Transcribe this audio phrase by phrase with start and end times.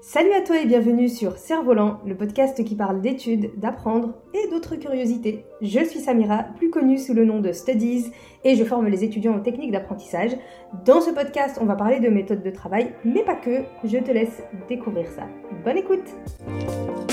[0.00, 4.76] Salut à toi et bienvenue sur Cerf-Volant, le podcast qui parle d'études, d'apprendre et d'autres
[4.76, 5.44] curiosités.
[5.60, 8.12] Je suis Samira, plus connue sous le nom de Studies,
[8.44, 10.36] et je forme les étudiants aux techniques d'apprentissage.
[10.84, 13.64] Dans ce podcast, on va parler de méthodes de travail, mais pas que.
[13.82, 15.26] Je te laisse découvrir ça.
[15.64, 17.07] Bonne écoute!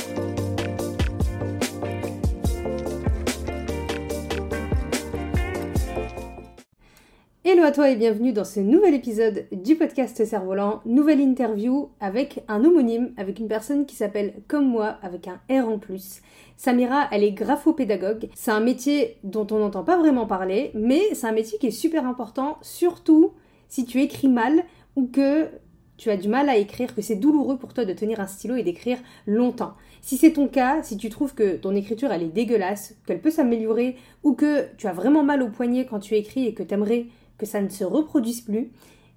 [7.55, 10.81] Hello à toi et bienvenue dans ce nouvel épisode du podcast Cerf-Volant.
[10.85, 15.69] Nouvelle interview avec un homonyme, avec une personne qui s'appelle comme moi, avec un R
[15.69, 16.21] en plus.
[16.57, 18.27] Samira, elle est graphopédagogue.
[18.35, 21.71] C'est un métier dont on n'entend pas vraiment parler, mais c'est un métier qui est
[21.71, 23.31] super important, surtout
[23.69, 24.65] si tu écris mal
[24.97, 25.47] ou que
[25.95, 28.57] tu as du mal à écrire, que c'est douloureux pour toi de tenir un stylo
[28.57, 29.75] et d'écrire longtemps.
[30.01, 33.31] Si c'est ton cas, si tu trouves que ton écriture elle est dégueulasse, qu'elle peut
[33.31, 36.73] s'améliorer, ou que tu as vraiment mal au poignet quand tu écris et que tu
[36.73, 37.05] aimerais
[37.37, 38.71] que ça ne se reproduise plus,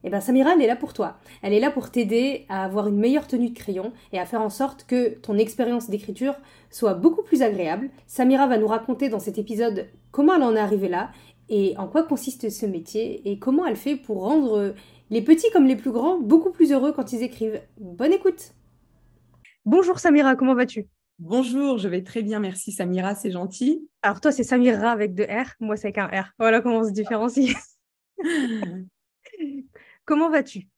[0.04, 1.18] eh bien Samira, elle est là pour toi.
[1.42, 4.40] Elle est là pour t'aider à avoir une meilleure tenue de crayon et à faire
[4.40, 6.34] en sorte que ton expérience d'écriture
[6.70, 7.90] soit beaucoup plus agréable.
[8.06, 11.10] Samira va nous raconter dans cet épisode comment elle en est arrivée là
[11.48, 14.74] et en quoi consiste ce métier et comment elle fait pour rendre
[15.10, 17.60] les petits comme les plus grands beaucoup plus heureux quand ils écrivent.
[17.78, 18.52] Bonne écoute
[19.64, 20.86] Bonjour Samira, comment vas-tu?
[21.18, 23.88] Bonjour, je vais très bien, merci Samira, c'est gentil.
[24.02, 26.30] Alors toi c'est Samira avec deux R, moi c'est avec un R.
[26.38, 27.54] Voilà comment on se différencie.
[30.04, 30.68] Comment vas-tu?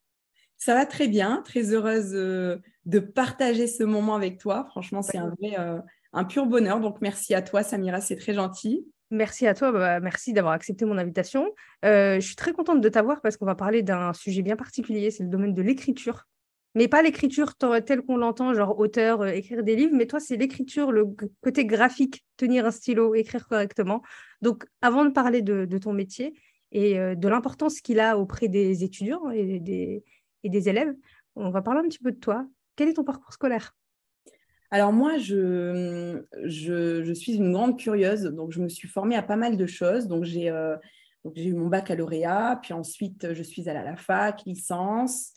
[0.57, 4.67] Ça va très bien, très heureuse euh, de partager ce moment avec toi.
[4.71, 5.79] Franchement, c'est un vrai, euh,
[6.13, 6.81] un pur bonheur.
[6.81, 8.87] Donc, merci à toi, Samira, c'est très gentil.
[9.11, 11.51] Merci à toi, bah, merci d'avoir accepté mon invitation.
[11.85, 15.11] Euh, je suis très contente de t'avoir parce qu'on va parler d'un sujet bien particulier,
[15.11, 16.27] c'est le domaine de l'écriture.
[16.77, 20.93] Mais pas l'écriture telle qu'on l'entend, genre auteur, écrire des livres, mais toi, c'est l'écriture,
[20.93, 21.07] le
[21.41, 24.03] côté graphique, tenir un stylo, écrire correctement.
[24.41, 26.35] Donc, avant de parler de ton métier,
[26.73, 30.95] et euh, de l'importance qu'il a auprès des étudiants et des, élèves.
[31.37, 32.47] On va parler un petit peu de toi.
[32.77, 33.77] Quel est ton parcours scolaire?
[34.71, 36.23] Alors moi, je,
[37.15, 40.07] suis une grande curieuse, donc je me suis formée à pas mal de choses.
[40.07, 40.77] Donc j'ai euh,
[41.35, 45.33] eu mon baccalauréat, puis ensuite je suis allée à la fac, licence.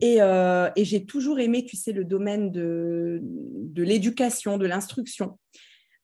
[0.00, 5.38] Et, euh, j'ai toujours aimé, tu sais, le domaine de l'éducation, de l'instruction.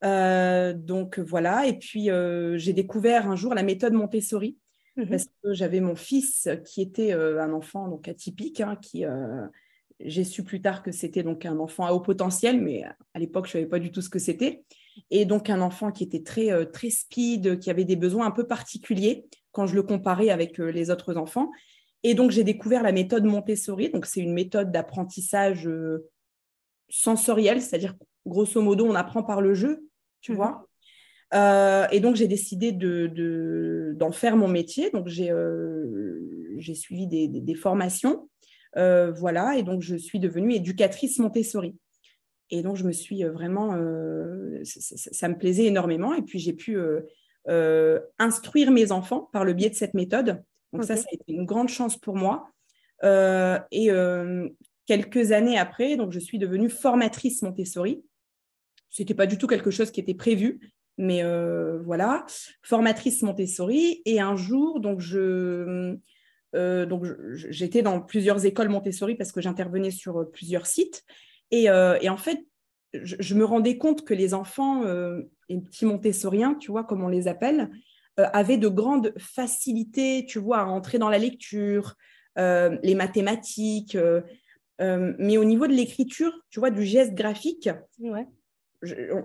[0.03, 2.09] donc voilà, et puis
[2.55, 4.57] j'ai découvert un jour la méthode Montessori.
[4.97, 9.07] Mmh parce que j'avais mon fils qui était euh, un enfant donc atypique, hein, qui
[9.07, 9.47] euh,
[10.01, 13.47] j'ai su plus tard que c'était donc un enfant à haut potentiel, mais à l'époque
[13.47, 14.65] je savais pas du tout ce que c'était,
[15.11, 18.31] et donc un enfant qui était très euh, très speed, qui avait des besoins un
[18.31, 21.51] peu particuliers quand je le comparais avec les autres enfants,
[22.03, 25.69] et donc j'ai découvert la méthode Montessori, donc c'est une méthode d'apprentissage
[26.91, 27.95] sensoriel, c'est-à-dire
[28.27, 29.87] grosso modo on apprend par le jeu,
[30.21, 30.67] tu mmh vois.
[31.35, 34.91] Euh, et donc, j'ai décidé d'en faire mon métier.
[34.91, 38.29] Donc, j'ai euh, suivi des, formations.
[38.77, 41.77] Euh, voilà, et donc je suis devenue éducatrice Montessori.
[42.51, 43.71] Et donc, je me suis vraiment.
[44.65, 46.15] Ça, me plaisait énormément.
[46.15, 46.77] Et puis, j'ai pu
[48.19, 50.43] instruire mes enfants par le biais de cette méthode.
[50.73, 52.51] Donc, ça, ça a été une grande chance pour moi.
[53.03, 53.89] et
[54.85, 58.05] quelques années après, donc, je suis devenue formatrice Montessori.
[58.91, 60.61] Ce n'était pas du tout quelque chose qui était prévu,
[60.99, 62.27] mais euh, voilà,
[62.63, 64.03] formatrice Montessori.
[64.05, 65.97] Et un jour, donc je,
[66.55, 71.05] euh, donc j'étais dans plusieurs écoles Montessori parce que j'intervenais sur euh, plusieurs sites.
[71.51, 72.47] Et, en fait,
[72.95, 74.85] je, me rendais compte que les enfants,
[75.51, 77.69] les petits Montessoriens, tu vois, comme on les appelle,
[78.17, 81.97] avaient de grandes facilités, tu vois, à entrer dans la lecture,
[82.37, 83.99] les mathématiques.
[84.79, 88.27] mais au niveau de l'écriture, tu vois, du geste graphique, ouais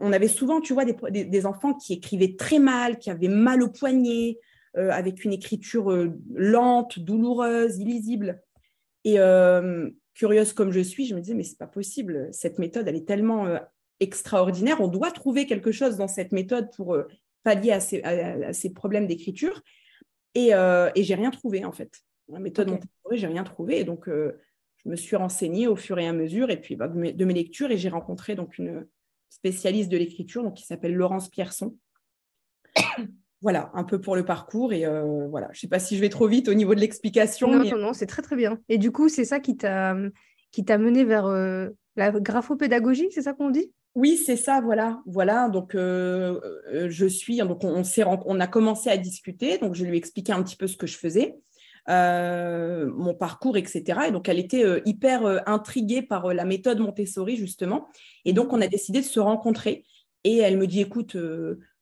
[0.01, 3.69] on avait souvent, tu vois, des, enfants qui écrivaient très mal, qui avaient mal au
[3.69, 4.39] poignet,
[4.77, 8.41] euh, avec une écriture euh, lente, douloureuse, illisible.
[9.03, 12.87] Et euh, curieuse comme je suis, je me disais, mais c'est pas possible, cette méthode,
[12.87, 13.47] elle est tellement
[13.99, 16.97] extraordinaire, on doit trouver quelque chose dans cette méthode pour
[17.43, 19.61] pallier à ces, problèmes d'écriture.
[20.35, 21.91] Et, et j'ai rien trouvé, en fait.
[22.27, 22.87] La méthode okay.
[23.11, 23.79] J'ai rien trouvé.
[23.79, 26.97] Et donc, je me suis renseignée au fur et à mesure, et puis bah, de,
[26.97, 28.87] mes, de mes lectures, et j'ai rencontré donc une
[29.29, 31.75] spécialiste de l'écriture, donc qui s'appelle Laurence Pierson.
[33.41, 34.73] voilà, un peu pour le parcours.
[34.73, 36.79] Et euh, voilà, je ne sais pas si je vais trop vite au niveau de
[36.79, 37.51] l'explication.
[37.51, 38.59] Non, non, non, c'est très très bien.
[38.69, 39.95] Et du coup, c'est ça qui t'a
[40.51, 43.71] qui t'a mené vers euh, la graphopédagogie, c'est ça qu'on dit?
[43.95, 45.01] Oui, c'est ça, voilà.
[45.05, 46.39] Voilà, donc euh,
[46.87, 50.31] je suis, donc on, on, on a commencé à discuter, donc je lui ai expliqué
[50.31, 51.35] un petit peu ce que je faisais.
[51.89, 53.99] Euh, mon parcours, etc.
[54.09, 57.87] Et donc, elle était euh, hyper euh, intriguée par la méthode Montessori, justement.
[58.25, 59.85] Et donc, on a décidé de se rencontrer.
[60.25, 61.15] Et elle me dit, écoute,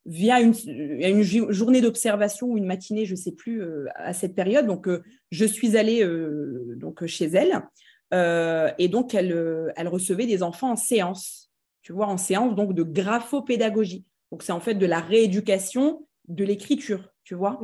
[0.04, 3.62] via une, une journée d'observation ou une matinée, je ne sais plus,
[3.96, 4.66] à cette période.
[4.66, 4.88] Donc,
[5.32, 6.08] je suis allée
[6.76, 7.64] donc, chez elle.
[8.78, 11.50] et donc, elle, elle recevait des enfants en séance,
[11.82, 14.04] tu vois, en séance donc de graphopédagogie.
[14.30, 17.58] Donc, c'est en fait de la rééducation de l'écriture, tu vois.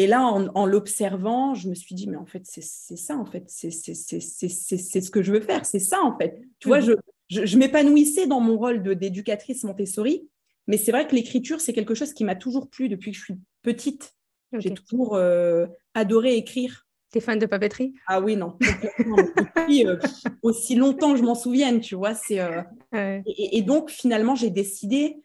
[0.00, 3.44] Et là, en, l'observant, je me suis dit, mais en fait, c'est ça, en fait,
[3.48, 6.40] c'est ce que je veux faire, c'est ça, en fait.
[6.58, 6.96] Tu vois, mhm.
[7.28, 10.26] je, je, m'épanouissais dans mon rôle d'éducatrice Montessori,
[10.68, 13.24] mais c'est vrai que l'écriture, c'est quelque chose qui m'a toujours plu depuis que je
[13.24, 14.14] suis petite.
[14.56, 16.86] J'ai toujours euh, adoré écrire.
[17.10, 17.92] T'es fan de papeterie?
[18.06, 18.56] Ah oui, non.
[19.36, 19.98] depuis euh,
[20.40, 22.14] aussi longtemps que je m'en souvienne, tu vois.
[22.14, 25.20] C'est euh, et, donc, finalement, j'ai décidé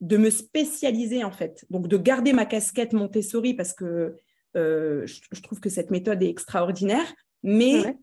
[0.00, 4.14] de me spécialiser en fait, donc de garder ma casquette Montessori parce que
[4.56, 7.06] euh, je, trouve que cette méthode est extraordinaire,
[7.42, 7.96] mais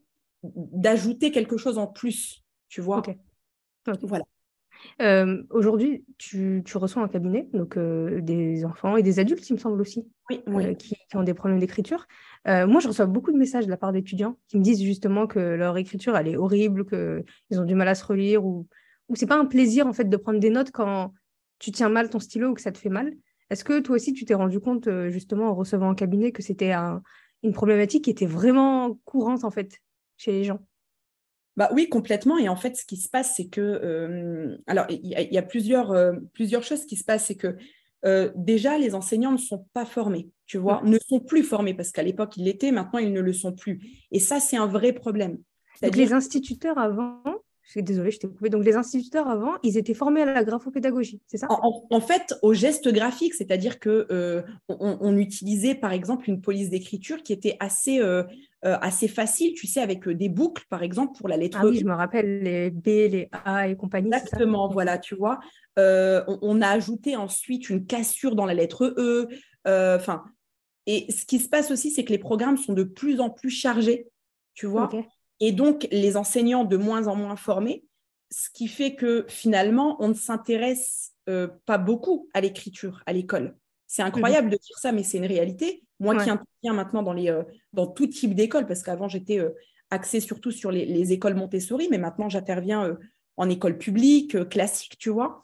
[0.44, 3.02] d'ajouter quelque chose en plus, tu vois.
[4.02, 4.24] Voilà.
[5.02, 9.58] Euh, aujourd'hui, tu, reçois un cabinet, donc euh, des enfants et des adultes, il me
[9.58, 10.44] semble aussi, qui,
[10.78, 12.08] qui, ont des problèmes d'écriture.
[12.46, 15.40] moi, je reçois beaucoup de messages de la part d'étudiants qui me disent justement que
[15.40, 18.68] leur écriture, elle est horrible, qu'ils ont du mal à se relire, ou,
[19.10, 21.14] ou c'est pas un plaisir en fait de prendre des notes quand
[21.60, 23.14] tu tiens mal ton stylo ou que ça te fait mal.
[23.50, 26.42] Est-ce que toi aussi, tu t'es rendu compte, euh, justement, en recevant un cabinet, que
[26.42, 26.74] c'était
[27.44, 29.80] une problématique qui était vraiment courante, en fait,
[30.18, 30.60] chez les gens?
[31.56, 32.38] Bah oui, complètement.
[32.38, 35.92] Et en fait, ce qui se passe, c'est que, euh, alors, il y, a, plusieurs,
[35.92, 37.28] euh, plusieurs choses qui se passent.
[37.28, 37.56] C'est que
[38.36, 42.04] déjà, les enseignants ne sont pas formés, tu vois, ne sont plus formés parce qu'à
[42.04, 43.82] l'époque, ils l'étaient, maintenant, ils ne le sont plus.
[44.12, 45.40] Et ça, c'est un vrai problème.
[45.82, 47.24] Donc, les instituteurs avant,
[47.66, 48.50] je suis désolée, je t'ai coupé.
[48.50, 51.48] Donc, les instituteurs avant, ils étaient formés à la graphopédagogie, c'est ça?
[51.50, 57.24] En, fait, au geste graphique, c'est-à-dire que euh, on, utilisait par exemple une police d'écriture
[57.24, 58.22] qui était assez, euh,
[58.66, 61.80] euh, assez facile, tu sais, avec des boucles, par exemple, pour la lettre Ah oui,
[61.80, 64.08] je me rappelle les B, les A et compagnie.
[64.14, 65.40] Exactement, voilà, tu vois.
[65.78, 69.28] On, a ajouté ensuite une cassure dans la lettre E.
[69.66, 70.24] Enfin,
[70.86, 73.50] et ce qui se passe aussi, c'est que les programmes sont de plus en plus
[73.50, 74.08] chargés,
[74.54, 74.88] tu vois.
[75.40, 77.86] Et donc, les enseignants de moins en moins formés,
[78.32, 83.56] ce qui fait que finalement, on ne s'intéresse euh, pas beaucoup à l'écriture à l'école.
[83.88, 85.84] C'est incroyable de dire ça, mais c'est une réalité.
[86.00, 89.52] Moi qui interviens maintenant dans, les, euh, dans tout type d'école, parce qu'avant j'étais euh,
[89.90, 92.98] axée surtout sur les, écoles Montessori, mais maintenant j'interviens
[93.38, 95.44] en école publique, classique, tu vois.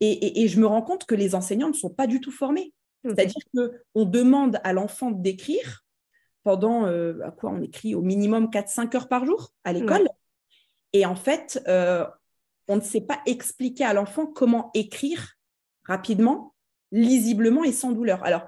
[0.00, 2.72] Et, je me rends compte que les enseignants ne sont pas du tout formés.
[3.04, 5.84] C'est-à-dire qu'on demande à l'enfant d'écrire,
[6.42, 10.08] pendant, euh, à quoi on écrit au minimum 4-5 heures par jour à l'école.
[10.92, 12.06] Et en fait, euh,
[12.68, 15.34] on ne sait pas expliquer à l'enfant comment écrire
[15.84, 16.54] rapidement,
[16.90, 18.24] lisiblement et sans douleur.
[18.24, 18.46] Alors,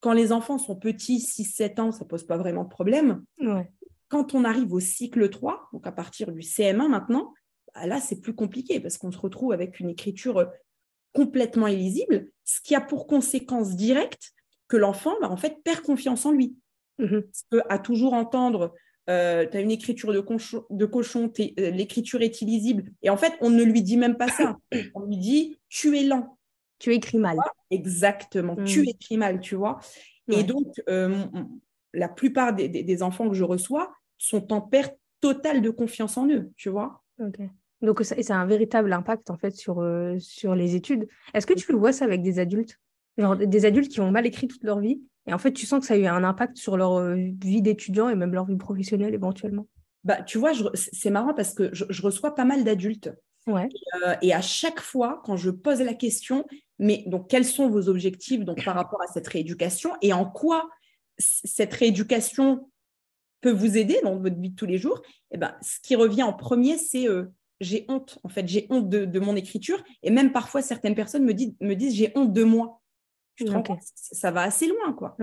[0.00, 3.24] quand les enfants sont petits, 6-7 ans, ça ne pose pas vraiment de problème.
[4.08, 7.32] Quand on arrive au cycle 3, donc à partir du CM1 maintenant,
[7.74, 10.46] bah là, c'est plus compliqué parce qu'on se retrouve avec une écriture
[11.14, 14.32] complètement illisible, ce qui a pour conséquence directe
[14.68, 16.56] que l'enfant, bah, en fait, perd confiance en lui.
[16.98, 18.74] Mmh Parce que à toujours entendre,
[19.10, 20.24] euh, tu as une écriture de,
[20.70, 22.84] de cochon, euh, l'écriture est illisible.
[23.02, 24.56] Et en fait, on ne lui dit même pas ça.
[24.94, 26.38] On lui dit, tu es lent.
[26.78, 27.36] Tu écris mal.
[27.70, 28.88] Exactement, tu mmh.
[28.88, 29.80] écris mal, tu vois?
[30.28, 31.24] Et donc, euh,
[31.92, 36.50] la plupart des, enfants que je reçois sont en perte totale de confiance en eux,
[36.56, 37.02] tu vois?
[37.80, 39.86] Donc, ça, a un véritable impact, en fait, sur,
[40.18, 41.06] sur les études.
[41.34, 42.80] Est-ce que tu le vois ça avec des adultes?
[43.18, 45.00] Genre des adultes qui ont mal écrit toute leur vie?
[45.26, 47.62] Et en fait, tu sens que ça a eu un impact sur leur euh, vie
[47.62, 49.66] d'étudiant et même leur vie professionnelle éventuellement.
[50.04, 53.10] Bah, tu vois, c'est marrant parce que je, reçois pas mal d'adultes.
[53.46, 53.68] Ouais.
[54.06, 56.44] Euh, et, à chaque fois, quand je pose la question,
[56.78, 60.68] mais donc quels sont vos objectifs donc, par rapport à cette rééducation et en quoi
[61.18, 62.68] cette rééducation
[63.40, 65.96] peut vous aider dans votre vie de tous les jours et eh ben, Ce qui
[65.96, 67.26] revient en premier, c'est euh,
[67.60, 68.18] j'ai honte.
[68.24, 69.82] En fait, j'ai honte de, de, mon écriture.
[70.02, 72.82] Et même parfois, certaines personnes me, me disent j'ai honte de moi
[73.94, 75.16] ça va assez loin, quoi.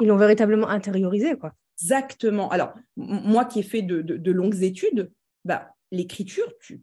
[0.00, 1.52] Ils l'ont véritablement intériorisé, quoi.
[1.80, 2.48] Exactement.
[2.50, 5.10] Alors, moi qui ai fait de, longues études,
[5.44, 6.80] bah, l'écriture, tu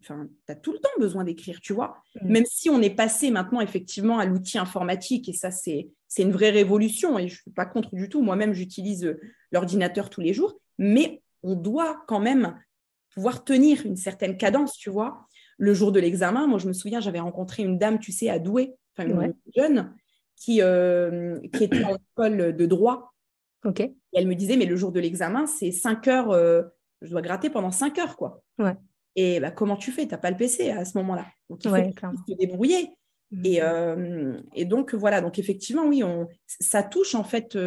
[0.47, 1.97] as tout le temps besoin d'écrire, tu vois.
[2.21, 2.31] Mm.
[2.31, 6.51] Même si on est passé maintenant effectivement à l'outil informatique, et ça, c'est une vraie
[6.51, 8.21] révolution, et je ne suis pas contre du tout.
[8.21, 9.19] Moi-même, j'utilise euh,
[9.51, 12.59] l'ordinateur tous les jours, mais on doit quand même
[13.13, 15.27] pouvoir tenir une certaine cadence, tu vois.
[15.57, 18.39] Le jour de l'examen, moi, je me souviens, j'avais rencontré une dame, tu sais, à
[18.39, 19.93] Douai, enfin une jeune,
[20.35, 23.13] qui, euh, qui était en école de droit.
[23.65, 23.79] Ok.
[23.79, 26.63] Et elle me disait, mais le jour de l'examen, c'est 5 heures, euh,
[27.01, 28.43] je dois gratter pendant 5 heures, quoi.
[28.59, 28.75] Ouais.
[29.15, 30.03] Et bah, comment tu fais?
[30.03, 31.25] Tu n'as pas le PC à ce moment-là.
[31.49, 32.89] Donc, il faut te débrouiller.
[33.31, 33.45] Mhm.
[33.45, 35.21] Et, euh, et, donc, voilà.
[35.21, 37.57] Donc, effectivement, oui, on, ça touche, en fait,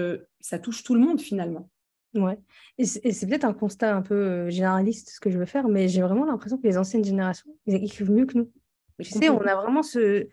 [0.40, 1.70] ça touche tout le monde, finalement.
[2.14, 2.38] Ouais.
[2.78, 6.02] Et c'est peut-être un constat un peu généraliste, ce que je veux faire, mais j'ai
[6.02, 8.50] vraiment l'impression que les anciennes générations, ils écrivent mieux que nous.
[8.98, 10.28] tu sais, on a vraiment ce,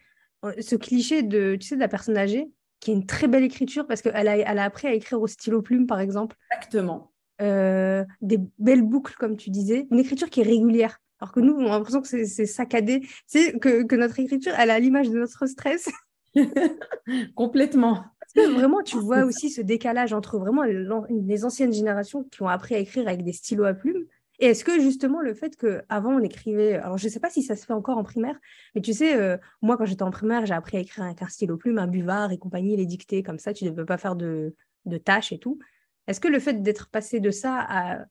[0.59, 3.87] ce cliché de, tu sais, de la personne âgée qui a une très belle écriture
[3.87, 6.35] parce qu'elle a, elle a appris à écrire au stylo plume, par exemple.
[6.55, 7.11] Exactement.
[7.41, 10.99] euh, des belles boucles, comme tu disais, une écriture qui est régulière.
[11.19, 14.69] Alors que nous, on a l'impression que c'est saccadé, c'est que, que notre écriture, elle
[14.69, 15.89] a l'image de notre stress.
[17.35, 18.03] Complètement.
[18.35, 22.79] vraiment, tu vois aussi ce décalage entre vraiment les anciennes générations qui ont appris à
[22.79, 24.05] écrire avec des stylos à plumes.
[24.39, 27.43] Et est-ce que justement le fait qu'avant on écrivait, alors je ne sais pas si
[27.43, 28.39] ça se fait encore en primaire,
[28.73, 31.27] mais tu sais, euh, moi quand j'étais en primaire, j'ai appris à écrire avec un
[31.27, 34.15] stylo plume, un buvard et compagnie, les dictées comme ça, tu ne devais pas faire
[34.15, 35.59] de, de tâches et tout.
[36.07, 38.05] Est-ce que le fait d'être passé de ça à,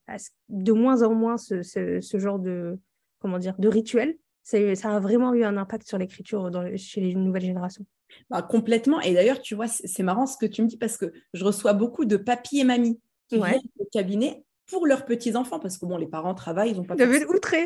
[0.48, 2.78] de moins en moins ce, ce, genre de,
[3.18, 7.44] comment dire, de rituel, ça, a vraiment eu un impact sur l'écriture chez les nouvelles
[7.44, 7.84] générations?
[8.30, 9.00] Bah, Complètement.
[9.00, 11.74] Et d'ailleurs, tu vois, c'est marrant ce que tu me dis parce que je reçois
[11.74, 12.98] beaucoup de papy et mamie
[13.28, 16.84] qui viennent au cabinet pour leurs petits-enfants parce que bon, les parents travaillent, ils n'ont
[16.84, 16.94] pas...
[17.28, 17.64] outré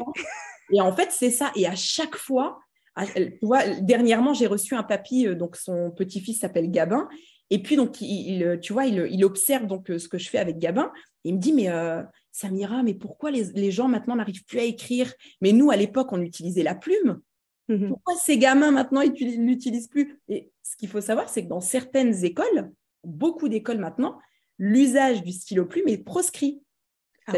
[0.73, 1.53] Et en fait, c'est ça.
[1.55, 2.59] Et à chaque fois,
[3.15, 7.09] tu vois, dernièrement, j'ai reçu un papy, euh, donc son petit-fils s'appelle Gabin,
[7.50, 10.91] et puis, donc, il, tu vois, il, observe donc ce que je fais avec Gabin.
[11.25, 15.12] il me dit, mais euh, Samira, mais pourquoi les, gens maintenant n'arrivent plus à écrire?
[15.41, 17.21] Mais nous, à l'époque, on utilisait la plume.
[17.69, 20.21] Mmh pourquoi ces gamins maintenant, ils l'utilisent plus?
[20.29, 22.71] Et ce qu'il faut savoir, c'est que dans certaines écoles,
[23.03, 24.19] beaucoup d'écoles maintenant,
[24.59, 26.62] l'usage du stylo plume est proscrit.
[27.26, 27.33] Ah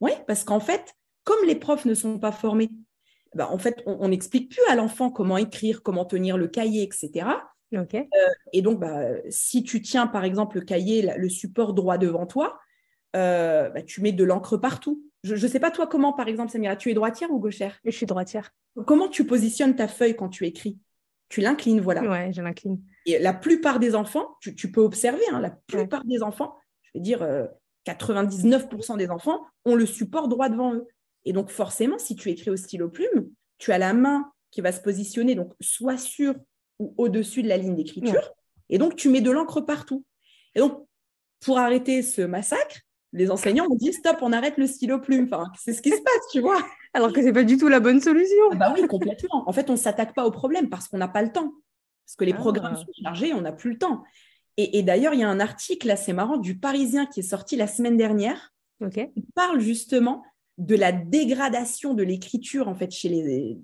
[0.00, 0.94] ouais parce qu'en fait,
[1.24, 2.70] comme les profs ne sont pas formés,
[3.34, 7.28] bah, en fait, on n'explique plus à l'enfant comment écrire, comment tenir le cahier, etc.
[7.74, 8.06] Euh,
[8.52, 12.58] et donc, bah, si tu tiens par exemple le cahier, le support droit devant toi,
[13.16, 15.04] euh, bah, tu mets de l'encre partout.
[15.24, 17.78] Je ne sais pas toi comment, par exemple, Samira, tu es droitière ou gauchère?
[17.84, 18.50] Je suis droitière.
[18.86, 20.78] Comment tu positionnes ta feuille quand tu écris?
[21.28, 22.02] Tu l'inclines, voilà.
[22.02, 22.80] Ouais, je l'incline.
[23.04, 27.00] Et la plupart des enfants, tu, peux observer, hein, la plupart des enfants, je vais
[27.00, 27.48] dire
[27.94, 30.86] 99% euh, des enfants, ont le support droit devant eux.
[31.24, 34.72] Et donc, forcément, si tu écris au stylo plume, tu as la main qui va
[34.72, 36.34] se positionner donc soit sur
[36.78, 38.32] ou au-dessus de la ligne d'écriture.
[38.70, 40.04] Et donc, tu mets de l'encre partout.
[40.54, 40.86] Et donc,
[41.40, 42.80] pour arrêter ce massacre,
[43.12, 45.28] les enseignants ont dit stop, on arrête le stylo plume.
[45.30, 46.64] Enfin, c'est ce qui se passe, tu vois.
[46.94, 48.44] Alors que c'est pas du tout la bonne solution.
[48.52, 49.48] Ah bah oui, complètement.
[49.48, 51.52] En fait, on ne s'attaque pas au problème parce qu'on n'a pas le temps.
[52.04, 52.36] Parce que les ah.
[52.36, 54.02] programmes sont chargés, on n'a plus le temps.
[54.60, 57.68] Et, d'ailleurs, il y a un article assez marrant du Parisien qui est sorti la
[57.68, 58.52] semaine dernière.
[58.80, 59.12] Okay.
[59.14, 60.24] Il parle justement
[60.58, 63.56] de la dégradation de l'écriture en fait chez, les,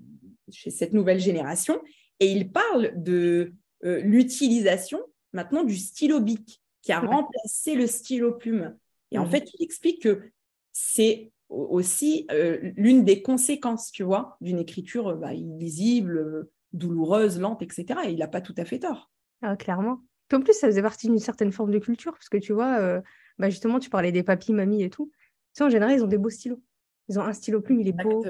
[0.49, 1.81] chez cette nouvelle génération
[2.21, 5.01] et il parle de euh, l'utilisation
[5.33, 8.77] maintenant du stylo bic qui a remplacé le stylo plume.
[9.11, 10.31] Et en fait, il explique que
[10.71, 17.99] c'est aussi euh, l'une des conséquences, tu vois, d'une écriture bah, illisible, douloureuse, lente, etc.
[18.05, 19.11] Et il n'a pas tout à fait tort.
[19.41, 19.99] Ah, clairement.
[20.33, 23.01] En plus, ça faisait partie d'une certaine forme de culture, parce que tu vois, euh,
[23.37, 25.11] bah, justement, tu parlais des papis, mamies et tout.
[25.15, 26.61] Tu sais, en général, ils ont des beaux stylos.
[27.07, 28.23] Ils ont un stylo plume, il est beau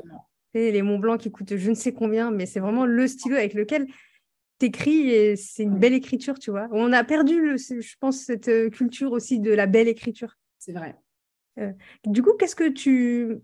[0.55, 3.53] les Mont Blanc qui coûtent je ne sais combien, mais c'est vraiment le stylo avec
[3.53, 3.87] lequel
[4.59, 6.67] tu écris et c'est une belle écriture, tu vois.
[6.71, 10.37] On a perdu, je pense, cette euh, culture aussi de la belle écriture.
[10.59, 10.95] C'est vrai.
[11.59, 11.71] Euh,
[12.05, 13.37] du coup, qu'est-ce que tu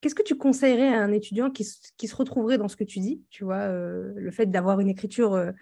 [0.00, 3.22] qu'est-ce que tu conseillerais à un étudiant qui, se retrouverait dans ce que tu dis,
[3.28, 5.52] tu vois, euh, le fait d'avoir une écriture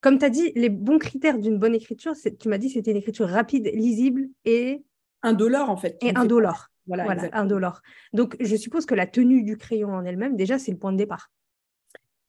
[0.00, 2.96] comme tu as dit, les bons critères d'une bonne écriture, tu m'as dit c'était une
[2.96, 4.84] écriture rapide, lisible et
[5.22, 5.96] indolore en fait.
[6.02, 6.68] Et indolore.
[6.86, 7.82] Voilà, voilà indolore.
[8.12, 10.96] Donc, je suppose que la tenue du crayon en elle-même, déjà, c'est le point de
[10.96, 11.30] départ.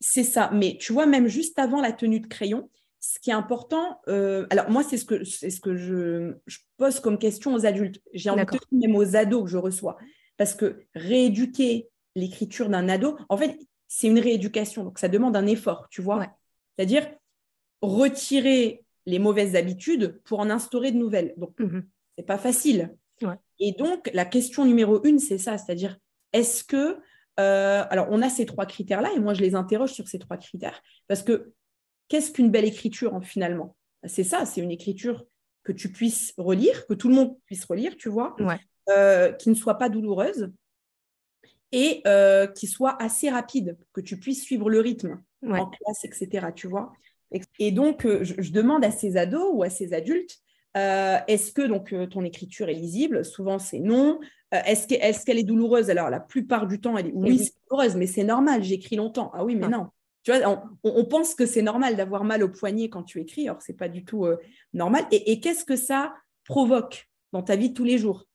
[0.02, 0.50] C'est ça.
[0.54, 4.46] Mais tu vois, même juste avant la tenue de crayon, ce qui est important, euh,
[4.50, 6.34] alors moi, c'est ce que, c'est ce que je,
[6.76, 8.02] pose comme question aux adultes.
[8.14, 9.98] J'ai envie de même aux ados que je reçois.
[10.36, 13.58] Parce que rééduquer l'écriture d'un ado, en fait,
[13.88, 14.84] c'est une rééducation.
[14.84, 16.26] Donc, ça demande un effort, tu vois.
[16.76, 17.10] C'est-à-dire
[17.81, 21.33] retirer les mauvaises habitudes pour en instaurer de nouvelles.
[21.38, 21.57] Donc,
[22.17, 22.95] c'est pas facile.
[23.59, 25.98] Et donc, la question numéro une, c'est ça, c'est-à-dire,
[26.33, 26.98] est-ce que...
[27.39, 30.38] Euh, alors, on a ces trois critères-là, et moi, je les interroge sur ces trois
[30.38, 31.53] critères, parce que
[32.09, 33.75] qu'est-ce qu'une belle écriture, en, finalement?
[34.05, 35.25] C'est ça, c'est une écriture
[35.63, 38.36] que tu puisses relire, que tout le monde puisse relire, tu vois,
[38.89, 40.51] euh, qui ne soit pas douloureuse,
[41.71, 46.48] et euh, qui soit assez rapide, que tu puisses suivre le rythme en classe, etc.,
[46.55, 46.91] tu vois.
[47.59, 50.39] Et donc, je demande à ces ados ou à ces adultes,
[50.77, 53.25] euh, est-ce que donc euh, ton écriture est lisible?
[53.25, 54.19] Souvent, c'est non.
[54.53, 55.89] Euh, est-ce qu'elle est, douloureuse?
[55.89, 59.31] Alors, la plupart du temps, elle est oui, c'est douloureuse, mais c'est normal, j'écris longtemps.
[59.33, 59.88] Ah oui, mais non.
[60.24, 63.62] Tu vois, on, pense que c'est normal d'avoir mal au poignet quand tu écris, alors
[63.62, 64.27] c'est pas du tout
[64.74, 65.05] normal.
[65.12, 68.25] Et, qu'est-ce que ça provoque dans ta vie de tous les jours?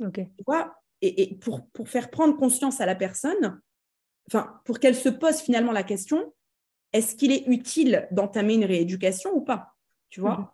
[0.00, 0.14] Ok.
[0.14, 3.60] Tu vois et, pour, pour, faire prendre conscience à la personne,
[4.26, 6.32] enfin, pour qu'elle se pose finalement la question,
[6.94, 9.74] est-ce qu'il est utile d'entamer une rééducation ou pas
[10.10, 10.38] Tu vois?
[10.38, 10.46] Mhm.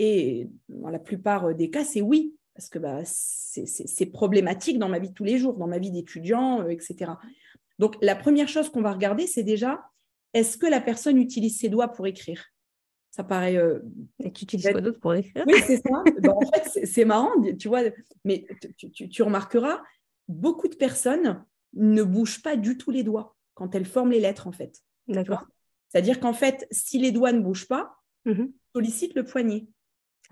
[0.00, 4.98] Et dans la plupart des cas, c'est oui, parce que bah, c'est problématique dans ma
[4.98, 7.12] vie de tous les jours, dans ma vie d'étudiant, euh, etc.
[7.78, 9.84] Donc, la première chose qu'on va regarder, c'est déjà,
[10.32, 12.44] est-ce que la personne utilise ses doigts pour écrire?
[13.12, 13.54] Ça paraît.
[14.18, 15.44] Et tu utilises quoi d'autre pour écrire?
[15.46, 16.02] Oui, c'est ça.
[16.20, 17.82] Ben, en fait, c'est marrant, tu vois,
[18.24, 18.46] mais
[18.76, 19.80] tu, remarqueras,
[20.26, 24.48] beaucoup de personnes ne bougent pas du tout les doigts quand elles forment les lettres,
[24.48, 24.82] en fait.
[25.06, 25.46] D'accord.
[25.94, 29.68] C'est-à-dire qu'en fait, si les doigts ne bougent pas, mmh sollicite le poignet.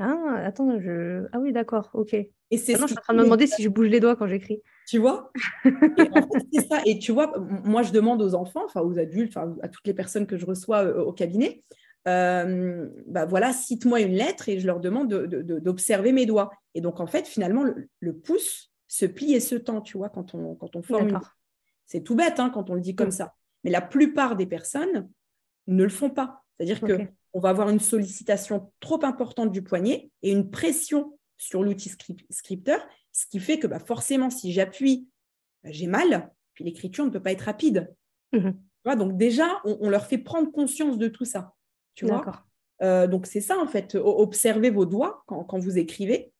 [0.00, 1.28] Ah, attends, je...
[1.31, 2.14] Ah oui, d'accord, ok.
[2.14, 4.26] Et c'est je suis en train de me demander si je bouge les doigts quand
[4.26, 4.61] j'écris.
[4.88, 5.31] Tu vois?
[6.52, 6.81] C'est ça.
[6.85, 9.95] Et tu vois, moi, je demande aux enfants, enfin aux adultes, enfin à toutes les
[9.95, 11.62] personnes que je reçois euh, au cabinet,
[12.09, 16.50] euh, bah voilà, cite-moi une lettre et je leur demande d'observer mes doigts.
[16.75, 17.64] Et donc, en fait, finalement,
[18.00, 21.21] le, pouce se plie et se tend, tu vois, quand on, quand on forme.
[21.87, 23.35] C'est tout bête hein, quand on le dit comme ça.
[23.62, 25.09] Mais la plupart des personnes
[25.66, 26.42] ne le font pas.
[26.57, 31.62] C'est-à-dire que qu'on va avoir une sollicitation trop importante du poignet et une pression sur
[31.62, 31.90] l'outil
[32.31, 35.09] scripteur, ce qui fait que bah, forcément, si j'appuie,
[35.64, 37.95] bah, j'ai mal, puis l'écriture ne peut pas être rapide.
[38.33, 38.50] Mmh
[38.97, 41.54] donc déjà, on, leur fait prendre conscience de tout ça.
[41.95, 42.45] Tu vois
[42.83, 46.33] euh, donc c'est ça en fait, observez vos doigts quand, quand vous écrivez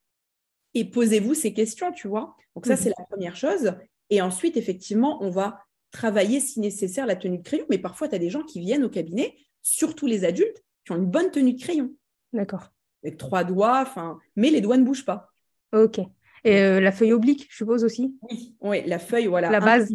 [0.75, 2.35] et posez-vous ces questions, tu vois.
[2.57, 3.75] Donc ça, mmh c'est la première chose.
[4.11, 5.61] Et ensuite, effectivement, on va
[5.93, 7.65] travailler si nécessaire la tenue de crayon.
[7.71, 10.97] Mais parfois, tu as des gens qui viennent au cabinet, surtout les adultes, qui ont
[10.97, 11.95] une bonne tenue de crayon.
[12.33, 12.73] D'accord.
[13.05, 15.33] Avec trois doigts, enfin, mais les doigts ne bougent pas.
[15.73, 16.01] Ok.
[16.45, 18.17] Et euh, la feuille oblique, je suppose aussi?
[18.23, 19.51] Oui, oui la feuille, voilà.
[19.51, 19.95] La base.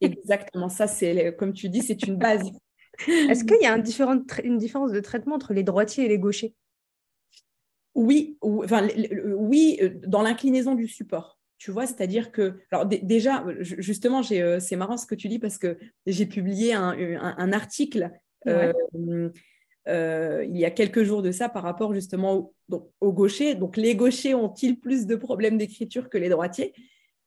[0.00, 2.50] Exactement, ça, c'est comme tu dis, c'est une base.
[3.08, 6.54] Est-ce qu'il y a une différence de traitement entre les droitiers et les gauchers?
[7.94, 8.86] Oui, enfin,
[9.36, 11.37] oui, euh, dans l'inclinaison du support.
[11.58, 15.58] Tu vois, c'est-à-dire que, alors déjà, justement, euh, c'est marrant ce que tu dis parce
[15.58, 18.12] que j'ai publié un, article
[19.88, 22.52] euh, il y a quelques jours de ça par rapport justement
[23.00, 23.54] aux gauchers.
[23.54, 26.74] Donc, les gauchers ont-ils plus de problèmes d'écriture que les droitiers?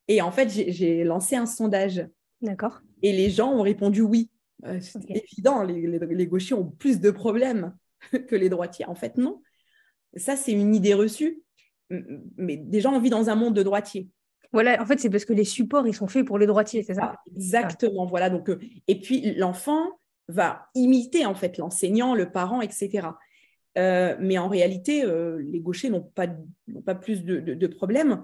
[0.08, 2.06] Et en fait, j'ai lancé un sondage.
[2.42, 2.82] D'accord.
[3.02, 4.30] Et les gens ont répondu oui.
[4.66, 7.76] Euh, c'est évident, les, gauchers ont plus de problèmes
[8.28, 8.86] que les droitiers.
[8.86, 9.42] En fait, non.
[10.16, 11.42] Ça, c'est une idée reçue.
[12.38, 14.08] Mais déjà, on vit dans un monde de droitiers.
[14.54, 16.96] Voilà, en fait, c'est parce que les supports, ils sont faits pour les droitiers, c'est
[16.96, 17.16] ça?
[17.34, 18.30] Exactement, voilà.
[18.30, 23.10] Donc, euh, et puis, l'enfant, va imiter en fait l'enseignant, le parent, etc.
[23.78, 26.28] Euh, mais en réalité, euh, les gauchers n'ont pas,
[26.86, 28.24] pas plus de, problèmes.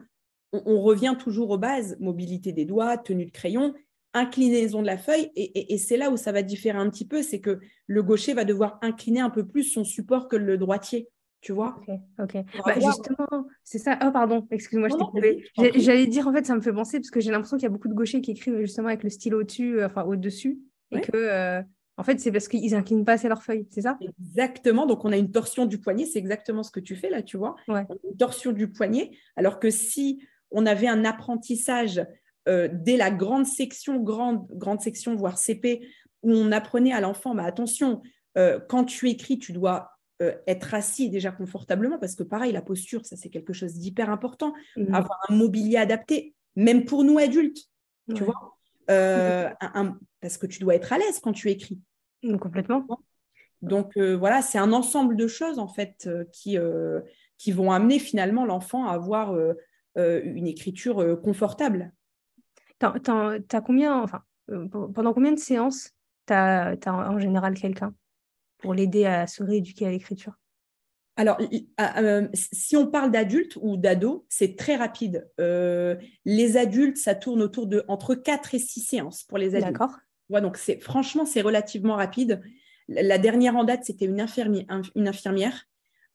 [0.54, 3.74] On, revient toujours aux bases, mobilité des doigts, tenue de crayon,
[4.14, 7.42] inclinaison de la feuille, et, c'est là où ça va différer un petit peu, c'est
[7.42, 11.10] que le gaucher va devoir incliner un peu plus son support que le droitier.
[11.48, 11.80] Tu vois
[12.20, 13.98] Ok, bah, justement, c'est ça.
[14.06, 15.80] Oh, pardon, excuse-moi, je t'ai coupé.
[15.80, 17.70] J'allais dire, en fait, ça me fait penser, parce que j'ai l'impression qu'il y a
[17.70, 20.60] beaucoup de gauchers qui écrivent justement avec le stylo au-dessus, euh, enfin au-dessus,
[20.92, 21.64] et que
[21.96, 23.98] en fait, c'est parce qu'ils inclinent pas assez leur feuille, c'est ça?
[24.20, 24.86] Exactement.
[24.88, 26.06] Donc, on a une torsion du poignet.
[26.06, 27.56] C'est exactement ce que tu fais là, tu vois.
[27.70, 29.12] une torsion du poignet.
[29.38, 32.06] Alors que si on avait un apprentissage
[32.50, 35.88] euh, dès la grande section, grande, grande section, voire CP,
[36.24, 38.02] où on apprenait à l'enfant, bah, attention,
[38.38, 42.62] euh, quand tu écris, tu dois euh, être assis déjà confortablement, parce que pareil, la
[42.62, 44.54] posture, ça c'est quelque chose d'hyper important.
[44.76, 44.94] Mmh.
[44.94, 47.66] Avoir un mobilier adapté, même pour nous adultes,
[48.16, 48.58] tu vois.
[48.88, 51.80] parce que tu dois être à l'aise quand tu écris.
[52.40, 52.86] Complètement.
[53.62, 57.02] Donc euh, voilà, c'est un ensemble de choses en fait euh, qui, euh,
[57.38, 59.36] qui vont amener finalement l'enfant à avoir
[59.96, 61.92] une écriture confortable.
[62.78, 64.22] T'as combien, enfin,
[64.72, 65.92] pendant combien de séances
[66.28, 67.96] tu as, en général quelqu'un?
[68.58, 70.34] Pour l'aider à se rééduquer à l'écriture?
[71.16, 71.40] Alors,
[72.34, 75.28] si on parle d'adultes ou d'ados, c'est très rapide.
[75.40, 79.72] les adultes, ça tourne autour de entre 4 et 6 séances pour les adultes.
[79.72, 79.98] D'accord
[80.30, 82.42] donc c'est franchement, c'est relativement rapide.
[82.88, 84.66] La dernière en date, c'était une infirmière,
[84.96, 85.66] une infirmière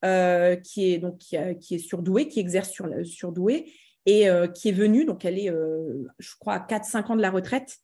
[0.04, 3.72] euh, qui, est, donc, qui, est surdouée, qui exerce sur surdouée
[4.06, 5.04] et euh, qui est venue.
[5.04, 7.78] Donc, elle est, euh, je crois, à 4-5 ans de la retraite.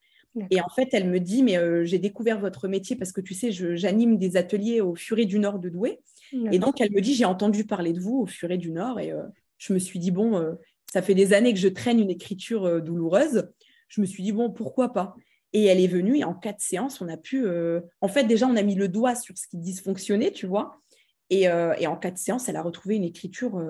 [0.50, 3.50] Et en fait, elle me dit, mais j'ai découvert votre métier parce que tu sais,
[3.50, 6.00] j'anime des ateliers au Furet du Nord de Douai.
[6.50, 9.00] Et donc, elle me dit, j'ai entendu parler de vous au Furet du Nord.
[9.00, 9.12] Et
[9.58, 10.56] je me suis dit, bon,
[10.92, 13.48] ça fait des années que je traîne une écriture douloureuse.
[13.88, 15.14] Je me suis dit, bon, pourquoi pas?
[15.54, 17.46] Et elle est venue et en quatre séances, on a pu.
[18.00, 20.80] En fait, déjà, on a mis le doigt sur ce qui dysfonctionnait, tu vois.
[21.30, 23.62] Et, en quatre séances, elle a retrouvé une écriture,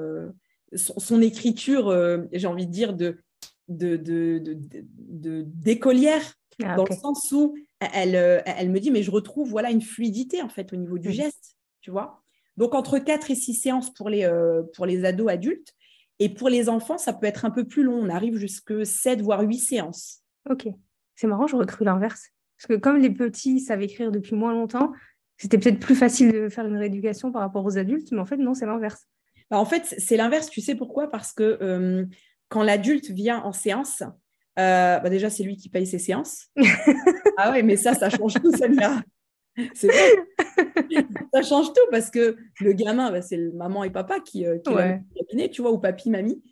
[0.75, 1.95] son, écriture,
[2.33, 3.23] j'ai envie de dire, de,
[3.69, 6.33] d'écolière, de,
[6.65, 10.43] ah, dans le sens où elle, elle me dit, mais je retrouve voilà, une fluidité,
[10.43, 12.23] en fait, au niveau du geste, tu vois.
[12.57, 14.29] Donc, entre quatre et six séances pour les,
[14.75, 15.75] pour les ados adultes.
[16.19, 17.95] Et pour les enfants, ça peut être un peu plus long.
[17.95, 20.23] On arrive jusqu'à 7, voire 8 séances.
[20.51, 20.69] OK.
[21.15, 22.29] C'est marrant, j'aurais cru l'inverse.
[22.57, 24.93] Parce que comme les petits savent écrire depuis moins longtemps,
[25.37, 28.37] c'était peut-être plus facile de faire une rééducation par rapport aux adultes, mais en fait,
[28.37, 29.07] non, c'est l'inverse.
[29.51, 31.09] Bah, en fait, c'est l'inverse, tu sais pourquoi?
[31.09, 32.05] Parce que euh,
[32.49, 34.03] quand l'adulte vient en séance,
[34.59, 36.49] euh, bah, déjà, c'est lui qui paye ses séances.
[37.37, 39.01] ah ouais, mais ça, ça change tout, Samira.
[39.75, 40.99] C'est vrai.
[41.35, 44.59] ça change tout parce que le gamin, bah, c'est le maman et papa qui, euh,
[44.59, 45.01] qui Ouais.
[45.17, 46.43] cabinet, tu vois, ou papy, mamie.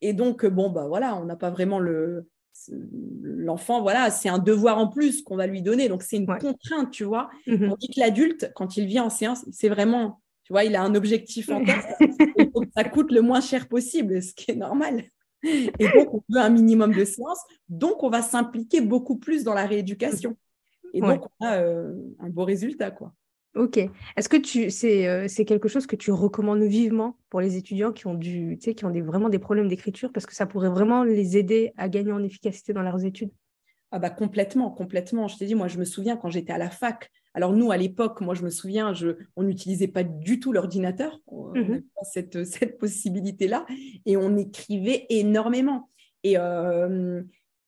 [0.00, 2.28] Et donc, euh, bon, bah voilà, on n'a pas vraiment le.
[3.22, 5.88] L'enfant, voilà, c'est un devoir en plus qu'on va lui donner.
[5.88, 6.38] Donc, c'est une Ouais.
[6.38, 7.28] contrainte, tu vois.
[7.46, 7.68] Mhm.
[7.68, 10.94] Tandis que l'adulte, quand il vient en séance, c'est vraiment, tu vois, il a un
[10.94, 11.84] objectif en tête.
[12.38, 15.04] Il faut que ça coûte le moins cher possible, ce qui est normal.
[15.78, 17.42] Et donc, on veut un minimum de séances.
[17.68, 20.36] Donc, on va s'impliquer beaucoup plus dans la rééducation.
[20.94, 21.18] Et Ouais.
[21.18, 23.12] donc, on a euh, un beau résultat, quoi.
[23.54, 23.78] Ok.
[24.16, 27.90] Est-ce que tu c'est euh, c'est quelque chose que tu recommandes vivement pour les étudiants
[27.90, 31.04] qui ont du, qui ont des, vraiment des problèmes d'écriture parce que ça pourrait vraiment
[31.04, 33.30] les aider à gagner en efficacité dans leurs études?
[33.92, 35.26] Ah bah complètement, complètement.
[35.28, 37.10] Je t'ai dit, moi, je me souviens quand j'étais à la fac.
[37.36, 41.20] Alors nous, à l'époque, moi, je me souviens, je, on n'utilisait pas du tout l'ordinateur.
[41.26, 41.54] On Mhm.
[41.68, 43.66] n'avait pas cette, cette possibilité-là.
[44.06, 45.90] Et on écrivait énormément.
[46.24, 47.22] Et, euh,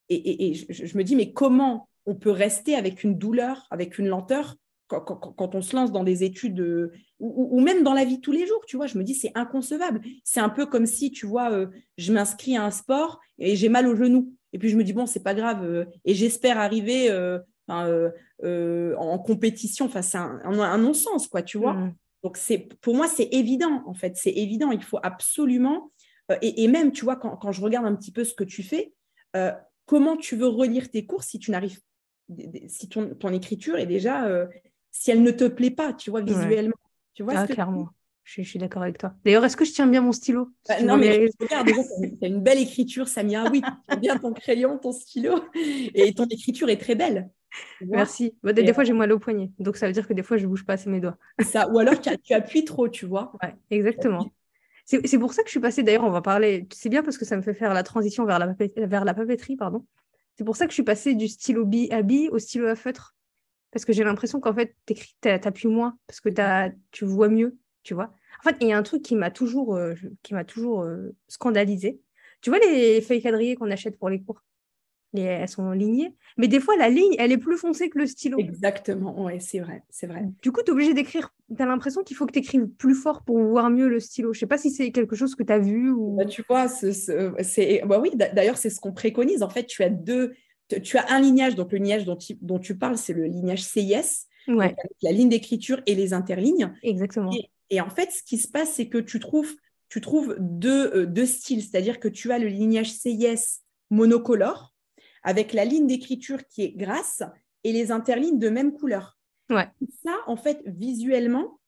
[0.09, 3.67] et, et- et je, je me dis, mais comment on peut rester avec une douleur,
[3.69, 4.55] avec une lenteur,
[4.87, 8.21] quand, quand- quand on se lance dans des études, euh, ou, même dans la vie
[8.21, 10.01] tous les jours, tu vois, je me dis, c'est inconcevable.
[10.23, 11.67] C'est un peu comme si, tu vois, euh,
[11.99, 14.33] je m'inscris à un sport et j'ai mal au genou.
[14.51, 15.63] Et puis je me dis, bon, c'est pas grave.
[15.63, 17.37] euh, et j'espère arriver euh,
[17.69, 18.09] enfin, euh,
[18.43, 19.85] euh, en compétition.
[19.85, 21.73] Enfin, c'est un, non-sens, quoi, tu vois.
[21.73, 21.93] Mhm.
[22.23, 24.17] Donc, c'est, pour moi, c'est évident, en fait.
[24.17, 24.71] C'est évident.
[24.71, 25.91] Il faut absolument.
[26.31, 28.43] euh, et, et même, tu vois, quand, quand je regarde un petit peu ce que
[28.43, 28.93] tu fais,
[29.35, 29.51] euh,
[29.85, 31.79] comment tu veux relire tes cours si tu n'arrives.
[32.67, 34.25] Si ton, ton écriture est déjà.
[34.27, 34.45] euh,
[34.91, 36.25] si elle ne te plaît pas, tu vois, Ouais.
[36.33, 36.75] visuellement.
[37.13, 37.89] Tu vois Ah, clairement.
[38.23, 39.13] Je, suis- je suis d'accord avec toi.
[39.25, 40.49] D'ailleurs, est-ce que je tiens bien mon stylo?
[40.67, 43.49] Bah, non, mais regarde, tu as une belle écriture, Samia.
[43.51, 45.39] Oui, tu as bien ton crayon, ton stylo.
[45.95, 47.29] Et ton écriture est très belle.
[47.81, 48.35] Merci.
[48.43, 49.51] Bah, des, fois, j'ai mal au poignet.
[49.59, 51.17] Donc, ça veut dire que des fois, je bouge pas assez mes doigts.
[51.39, 53.33] Ça, ou alors tu, appuies trop, tu vois.
[53.41, 54.29] Ouais, exactement.
[54.85, 57.25] C'est pour ça que je suis passée, d'ailleurs, on va parler, c'est bien parce que
[57.25, 59.85] ça me fait faire la transition vers la, vers la papeterie, pardon.
[60.35, 62.75] C'est pour ça que je suis passée du stylo bi à bi au stylo à
[62.75, 63.15] feutre.
[63.71, 64.75] Parce que j'ai l'impression qu'en fait,
[65.21, 66.29] t'appuies moins, parce que
[66.91, 68.13] tu vois mieux, tu vois.
[68.39, 71.15] En fait, il y a un truc qui m'a toujours, euh, qui m'a toujours euh,
[71.27, 72.01] scandalisé.
[72.41, 74.41] Tu vois les feuilles quadrillées qu'on achète pour les cours?
[75.13, 78.05] Les- elles sont lignées, mais des fois, la ligne, elle est plus foncée que le
[78.05, 78.37] stylo.
[78.37, 80.25] Exactement, ouais, c'est vrai, c'est vrai.
[80.43, 81.33] Du coup, tu es obligé d'écrire.
[81.55, 84.33] Tu as l'impression qu'il faut que tu écrives plus fort pour voir mieux le stylo.
[84.33, 86.15] Je sais pas si c'est quelque chose que tu as vu ou.
[86.15, 89.41] Bah, tu vois, ce- ce- c'est, bah oui, d'a- d'ailleurs, c'est ce qu'on préconise.
[89.41, 90.33] En fait, tu as deux,
[90.83, 93.63] tu- as un lignage, donc le lignage dont tu, dont tu parles, c'est le lignage
[93.63, 96.71] CIS, Ouais, avec la ligne d'écriture et les interlignes.
[96.83, 97.31] exactement.
[97.33, 99.53] Et, et en fait, ce qui se passe, c'est que tu trouves,
[99.89, 104.68] tu trouves deux, euh, deux styles, c'est-à-dire que tu as le lignage CIS monocolore,
[105.23, 107.23] avec la ligne d'écriture qui est grasse
[107.63, 109.17] et les interlignes de même couleur.
[109.49, 109.67] Ouais.
[110.03, 111.59] Ça, en fait, visuellement,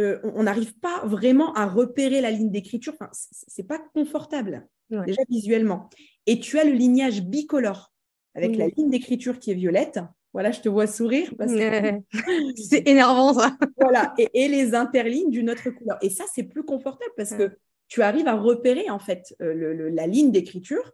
[0.00, 2.94] euh, on n'arrive pas vraiment à repérer la ligne d'écriture.
[2.94, 5.06] Enfin, c'est pas confortable, Ouais.
[5.06, 5.88] déjà visuellement.
[6.26, 7.92] Et tu as le lignage bicolore,
[8.34, 10.00] avec la ligne d'écriture qui est violette.
[10.32, 12.00] Voilà, je te vois sourire parce que
[12.56, 13.56] c'est énervant ça.
[13.80, 15.96] voilà, et, et les interlignes d'une autre couleur.
[16.02, 17.38] Et ça, c'est plus confortable parce Ouais.
[17.50, 20.90] que tu arrives à repérer en fait euh, le- le- la ligne d'écriture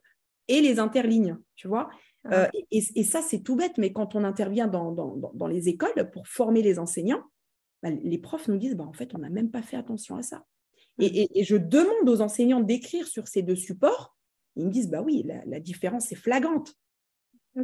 [0.50, 1.88] et les interlignes, tu vois.
[2.26, 2.50] Euh, Ah.
[2.70, 6.26] et, et ça, c'est tout bête, mais quand on intervient dans, dans- les écoles pour
[6.28, 7.22] former les enseignants,
[7.82, 10.22] bah, les profs nous disent, bah, en fait, on n'a même pas fait attention à
[10.22, 10.44] ça.
[10.98, 11.14] Et, Mm.
[11.14, 14.16] et- et je demande aux enseignants d'écrire sur ces deux supports.
[14.56, 16.74] Ils me disent, bah oui, la, la différence est flagrante.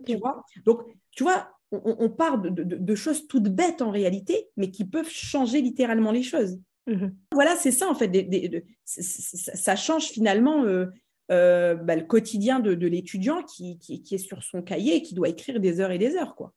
[0.06, 0.42] Tu vois?
[0.64, 4.70] Donc, tu vois, on, on- part de, de- de choses toutes bêtes en réalité, mais
[4.70, 6.58] qui peuvent changer littéralement les choses.
[6.86, 7.14] Mhm.
[7.32, 8.08] Voilà, c'est ça en fait.
[8.08, 10.86] des- des- de- ça change finalement euh,
[11.30, 15.02] euh, bah, le quotidien de, de l'étudiant qui, qui- qui est sur son cahier et
[15.02, 16.34] qui doit écrire des heures et des heures.
[16.36, 16.52] Quoi.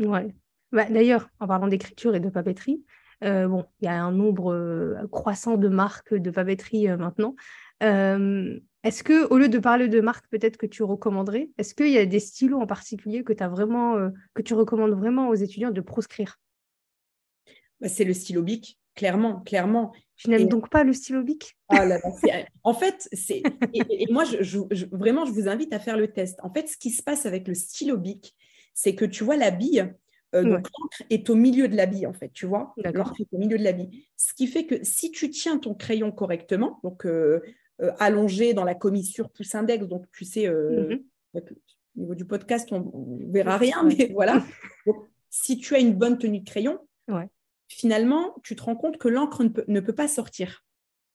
[0.00, 0.34] Ouais.
[0.72, 2.82] Bah, d'ailleurs, en parlant d'écriture et de papeterie,
[3.24, 7.34] euh, bon, il y a un nombre euh, croissant de marques de papeterie maintenant.
[7.80, 11.98] Est-ce que, au lieu de parler de marques, peut-être que tu recommanderais, est-ce qu'il y
[11.98, 15.80] a des stylos en particulier que, as vraiment, que tu recommandes vraiment aux étudiants de
[15.80, 16.38] proscrire?
[17.80, 19.92] Bah, c'est le stylo bic, clairement, clairement.
[20.16, 21.56] Tu n'aimes Et- donc pas le stylo bic?
[21.68, 23.42] Ah là là, c'est- en fait, c'est
[23.74, 26.38] et, moi, je, je- je- vraiment, je vous invite à faire le test.
[26.42, 28.34] En fait, ce qui se passe avec le stylo bic,
[28.74, 29.94] c'est que tu vois la bille,
[30.34, 32.74] euh, donc l'encre est au milieu de la bille, en fait, tu vois.
[32.82, 34.06] L'encre est au milieu de la bille.
[34.16, 37.40] Ce qui fait que si tu tiens ton crayon correctement, donc euh,
[37.82, 40.98] euh, allongé dans la commissure pouce index, donc tu sais, euh,
[41.34, 41.42] Mhm.
[41.96, 42.80] au niveau du podcast, on
[43.20, 44.42] ne verra rien, mais voilà.
[44.86, 44.96] Donc,
[45.30, 46.78] si tu as une bonne tenue de crayon,
[47.08, 47.28] Ouais.
[47.68, 50.64] Finalement, tu te rends compte que l'encre ne peut, ne peut pas sortir.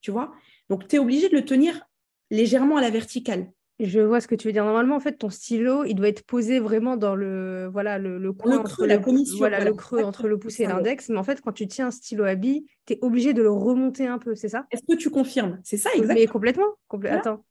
[0.01, 0.33] Tu vois?
[0.69, 1.85] Donc, tu es obligé de le tenir
[2.29, 3.51] légèrement à la verticale.
[3.79, 4.63] Je vois ce que tu veux dire.
[4.63, 8.31] Normalement, en fait, ton stylo, il doit être posé vraiment dans le, voilà, le, le
[8.31, 11.09] coin le entre creux, la commissure, voilà, voilà, le creux entre le pouce et l'index.
[11.09, 13.49] Mais en fait, quand tu tiens un stylo à billes, tu es obligé de le
[13.49, 14.67] remonter un peu, c'est ça?
[14.71, 15.59] Est-ce que tu confirmes?
[15.63, 16.19] C'est ça, exactement.
[16.19, 16.67] Mais complètement.
[16.91, 17.17] Voilà.
[17.17, 17.45] Attends.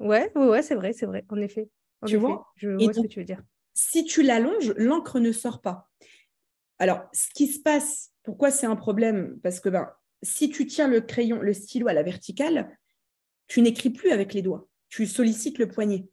[0.00, 1.68] Ouais, ouais, ouais, c'est vrai, c'est vrai, en effet.
[2.02, 2.48] En Tu effet, vois?
[2.56, 3.42] Je Et vois ce que tu veux dire.
[3.74, 5.88] Si tu l'allonges, l'encre ne sort pas.
[6.80, 9.38] Alors, ce qui se passe, pourquoi c'est un problème?
[9.42, 9.90] Parce que ben,
[10.22, 12.76] si tu tiens le crayon, le stylo à la verticale,
[13.46, 16.06] tu n'écris plus avec les doigts, tu sollicites le poignet.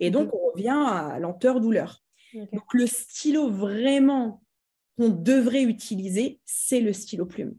[0.00, 2.02] Et donc, on revient à lenteur-douleur.
[2.34, 4.42] Donc, le stylo vraiment
[4.96, 7.56] qu'on devrait utiliser, c'est le stylo plume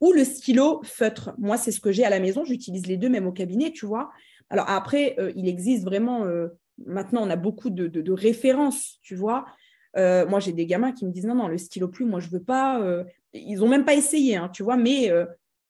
[0.00, 1.34] ou le stylo feutre.
[1.38, 2.44] Moi, c'est ce que j'ai à la maison.
[2.44, 4.10] J'utilise les deux, même au cabinet, tu vois.
[4.50, 6.48] Alors après, euh, il existe vraiment, euh,
[6.84, 9.46] maintenant, on a beaucoup de, références, tu vois.
[9.96, 12.28] Euh, moi, j'ai des gamins qui me disent non, non, le stylo plume, moi, je
[12.28, 12.80] veux pas.
[13.32, 15.12] ils n'ont même pas essayé, hein, tu vois, mais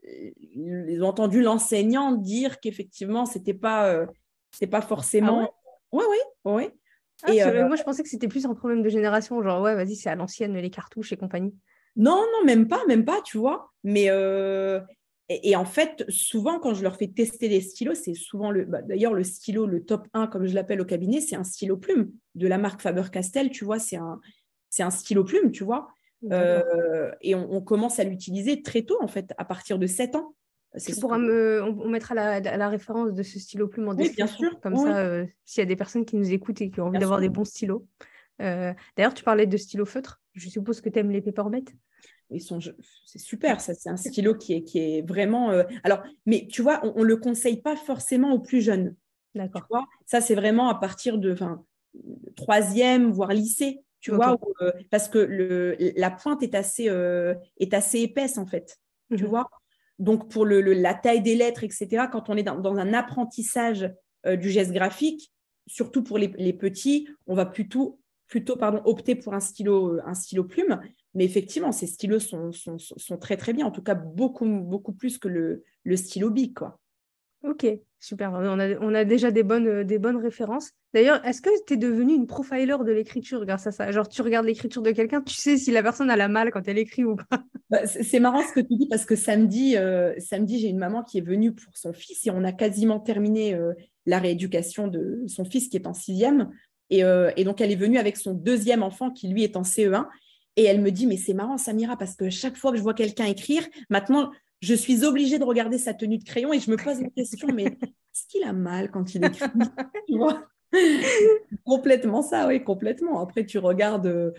[0.02, 4.06] ils ont entendu l'enseignant dire qu'effectivement, c'était pas,
[4.70, 5.52] pas forcément.
[5.92, 6.68] Oui, oui, oui.
[7.22, 9.96] Ah, et, moi, je pensais que c'était plus un problème de génération, genre, ouais, vas-y,
[9.96, 11.54] c'est à l'ancienne, les cartouches et compagnie.
[11.96, 13.72] Non, non, même pas, même pas, tu vois.
[13.82, 14.80] Mais euh,
[15.28, 18.64] et, en fait, souvent, quand je leur fais tester les stylos, c'est souvent le.
[18.64, 21.76] Bah, d'ailleurs, le stylo, le top 1, comme je l'appelle au cabinet, c'est un stylo
[21.76, 23.80] plume de la marque Faber-Castell, tu vois.
[23.80, 24.20] C'est un,
[24.78, 25.88] un stylo plume, tu vois.
[26.30, 30.34] Euh, et on, commence à l'utiliser très tôt, en fait, à partir de 7 ans.
[30.80, 34.38] Tu pourras me, on, mettra la, référence de ce stylo plume en description.
[34.38, 34.60] bien sûr.
[34.60, 37.00] Comme ça, euh, s'il y a des personnes qui nous écoutent et qui ont envie
[37.00, 37.84] d'avoir des bons stylos.
[38.38, 40.20] D'ailleurs, tu parlais de stylo feutre.
[40.34, 41.72] Je suppose que tu aimes les papermate
[42.30, 42.58] ils sont,
[43.04, 45.50] c'est super, ça, c'est un stylo qui est, qui est vraiment.
[45.50, 48.94] Euh, alors, mais tu vois, on, ne le conseille pas forcément aux plus jeunes.
[49.34, 49.66] D'accord.
[50.06, 51.36] Ça, c'est vraiment à partir de
[52.36, 57.74] troisième, voire lycée, tu vois, euh, parce que le, la pointe est assez, euh, est
[57.74, 58.78] assez épaisse, en fait,
[59.14, 59.30] tu mhm.
[59.30, 59.48] vois.
[59.98, 63.90] Donc, pour le, la taille des lettres, etc., quand on est dans, dans un apprentissage
[64.26, 65.32] du geste graphique,
[65.68, 70.14] surtout pour les, les, petits, on va plutôt, plutôt pardon, opter pour un stylo, un
[70.14, 70.80] stylo plume
[71.16, 75.16] mais effectivement, ces stylos sont, sont, très très bien, en tout cas beaucoup, beaucoup plus
[75.16, 76.58] que le, le stylo Bic.
[76.58, 76.78] Quoi.
[77.42, 77.66] Ok,
[77.98, 78.32] super.
[78.32, 80.72] On a, on a déjà des bonnes, des bonnes références.
[80.92, 83.90] D'ailleurs, est-ce que tu es devenu une profiler de l'écriture grâce à ça?
[83.92, 86.68] Genre, tu regardes l'écriture de quelqu'un, tu sais si la personne a la mal quand
[86.68, 87.24] elle écrit ou pas?
[87.68, 91.02] Bah, C'est marrant ce que tu dis parce que samedi, euh, samedi j'ai une maman
[91.02, 93.72] qui est venue pour son fils et on a quasiment terminé euh,
[94.04, 96.50] la rééducation de son fils qui est en sixième.
[96.90, 99.62] Et, euh, et, donc, elle est venue avec son deuxième enfant qui, lui, est en
[99.62, 100.06] CE1.
[100.56, 102.94] Et elle me dit, mais c'est marrant, Samira, parce que chaque fois que je vois
[102.94, 106.76] quelqu'un écrire, maintenant, je suis obligée de regarder sa tenue de crayon et je me
[106.76, 109.44] pose la question, mais est-ce qu'il a mal quand il écrit
[110.08, 110.48] tu vois?
[111.64, 113.20] Complètement ça, oui, complètement.
[113.20, 114.34] Après, tu regardes,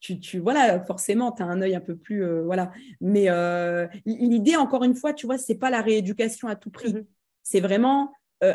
[0.00, 2.72] tu, tu voilà, forcément, tu as un œil un peu plus, euh, voilà.
[3.00, 6.92] Mais euh, l'idée, encore une fois, tu vois, c'est pas la rééducation à tout prix.
[6.92, 7.06] Mm-hmm.
[7.42, 8.12] C'est vraiment
[8.44, 8.54] euh,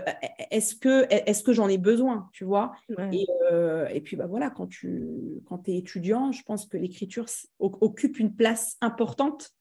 [0.52, 2.74] est-ce que, est que j'en ai besoin, tu vois?
[3.00, 7.26] Euh, et, puis bah, voilà, quand tu quand es étudiant, je pense que l'écriture
[7.60, 9.52] occupe une place importante.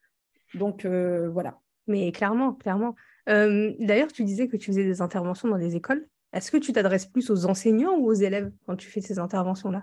[0.55, 1.59] Donc euh, voilà.
[1.87, 2.95] Mais clairement, clairement.
[3.27, 6.07] D'ailleurs, tu disais que tu faisais des interventions dans des écoles.
[6.33, 9.83] Est-ce que tu t'adresses plus aux enseignants ou aux élèves quand tu fais ces interventions-là?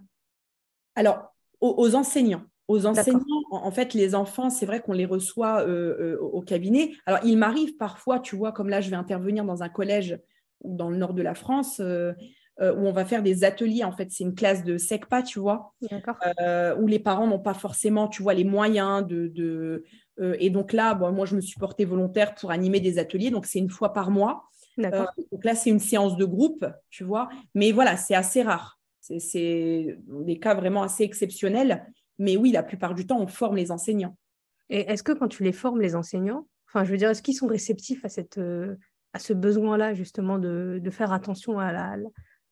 [0.95, 2.43] Alors, aux, enseignants.
[2.67, 6.91] Aux enseignants, en, fait, les enfants, c'est vrai qu'on les reçoit euh, euh, au cabinet.
[7.05, 10.19] Alors, il m'arrive parfois, tu vois, comme là, je vais intervenir dans un collège
[10.65, 12.13] dans le nord de la France, euh,
[12.59, 13.85] où on va faire des ateliers.
[13.85, 15.73] En fait, c'est une classe de SECPA, tu vois,
[16.77, 19.85] où les parents n'ont pas forcément, tu vois, les moyens de.
[20.19, 23.29] et donc là, bon, moi, je me suis portée volontaire pour animer des ateliers.
[23.29, 24.43] Donc, c'est une fois par mois.
[24.77, 27.29] donc là, c'est une séance de groupe, tu vois.
[27.55, 28.77] Mais voilà, c'est assez rare.
[28.99, 31.85] C'est des cas vraiment assez exceptionnels.
[32.19, 34.17] Mais oui, la plupart du temps, on forme les enseignants.
[34.69, 37.35] Et est-ce que quand tu les formes, les enseignants, enfin, je veux dire, est-ce qu'ils
[37.35, 38.75] sont réceptifs à, cette, euh,
[39.13, 41.97] à ce besoin-là, justement, de, faire attention à la,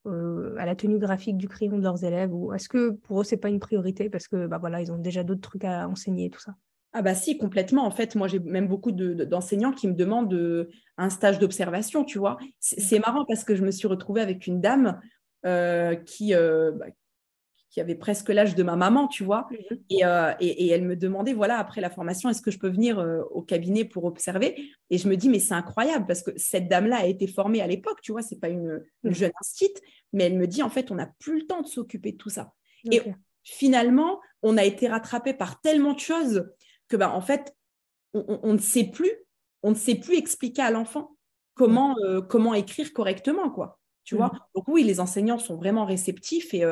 [0.07, 3.23] euh, à la tenue graphique du crayon de leurs élèves Ou est-ce que pour eux,
[3.23, 5.87] ce n'est pas une priorité parce que bah, voilà, ils ont déjà d'autres trucs à
[5.89, 6.55] enseigner et tout ça?
[6.97, 7.85] Ah bah si, complètement.
[7.85, 12.19] En fait, moi, j'ai même beaucoup d'enseignants qui me demandent euh, un stage d'observation, tu
[12.19, 12.37] vois.
[12.61, 15.01] C'est marrant parce que je me suis retrouvée avec une dame
[16.05, 16.85] qui, bah,
[17.75, 19.49] qui avait presque l'âge de ma maman, tu vois.
[19.51, 19.77] Mhm.
[20.05, 23.23] Euh, et, elle me demandait, voilà, après la formation, est-ce que je peux venir euh,
[23.31, 24.69] au cabinet pour observer?
[24.89, 27.67] Et je me dis, mais c'est incroyable parce que cette dame-là a été formée à
[27.67, 29.11] l'époque, tu vois, c'est pas une, mhm.
[29.11, 29.81] jeune instite,
[30.13, 32.29] mais elle me dit, en fait, on n'a plus le temps de s'occuper de tout
[32.29, 32.53] ça.
[32.89, 33.01] Et
[33.43, 36.49] finalement, on a été rattrapé par tellement de choses
[36.87, 37.53] que, bah, en fait,
[38.13, 39.11] on, ne sait plus,
[39.63, 41.17] on ne sait plus expliquer à l'enfant
[41.55, 42.05] comment, mhm.
[42.05, 43.79] euh, comment écrire correctement, quoi.
[44.05, 46.63] Tu vois Donc oui, les enseignants sont vraiment réceptifs et,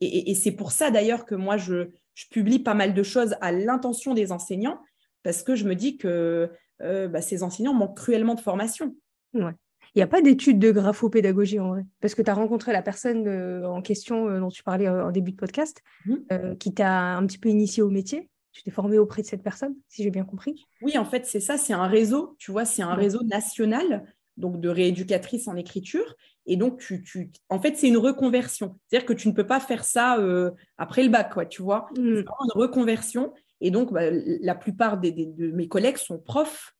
[0.00, 1.88] et, c'est pour ça d'ailleurs que moi, je,
[2.30, 4.80] publie pas mal de choses à l'intention des enseignants,
[5.24, 8.94] parce que je me dis que euh, bah, ces enseignants manquent cruellement de formation.
[9.32, 9.52] Ouais.
[9.94, 12.82] Il n'y a pas d'études de graphopédagogie en vrai, parce que tu as rencontré la
[12.82, 16.56] personne euh, en question euh, dont tu parlais en début de podcast, mmh.
[16.58, 18.28] qui t'a un petit peu initié au métier.
[18.52, 20.64] Tu t'es formé auprès de cette personne, si j'ai bien compris.
[20.80, 24.04] Oui, en fait, c'est ça, c'est un réseau, tu vois, c'est un réseau national
[24.36, 26.14] donc de rééducatrice en écriture.
[26.46, 28.78] Et donc, tu, en fait, c'est une reconversion.
[28.86, 31.86] C'est-à-dire que tu ne peux pas faire ça euh, après le bac, quoi, tu vois.
[31.92, 32.16] Mm.
[32.16, 33.32] C'est vraiment une reconversion.
[33.60, 35.10] Et donc, bah, la plupart de
[35.52, 36.74] mes collègues sont profs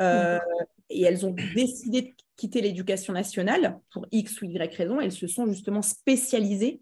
[0.00, 0.40] euh, mm.
[0.90, 5.00] et elles ont décidé de quitter l'éducation nationale pour X ou Y raison.
[5.00, 6.80] Elles se sont justement spécialisées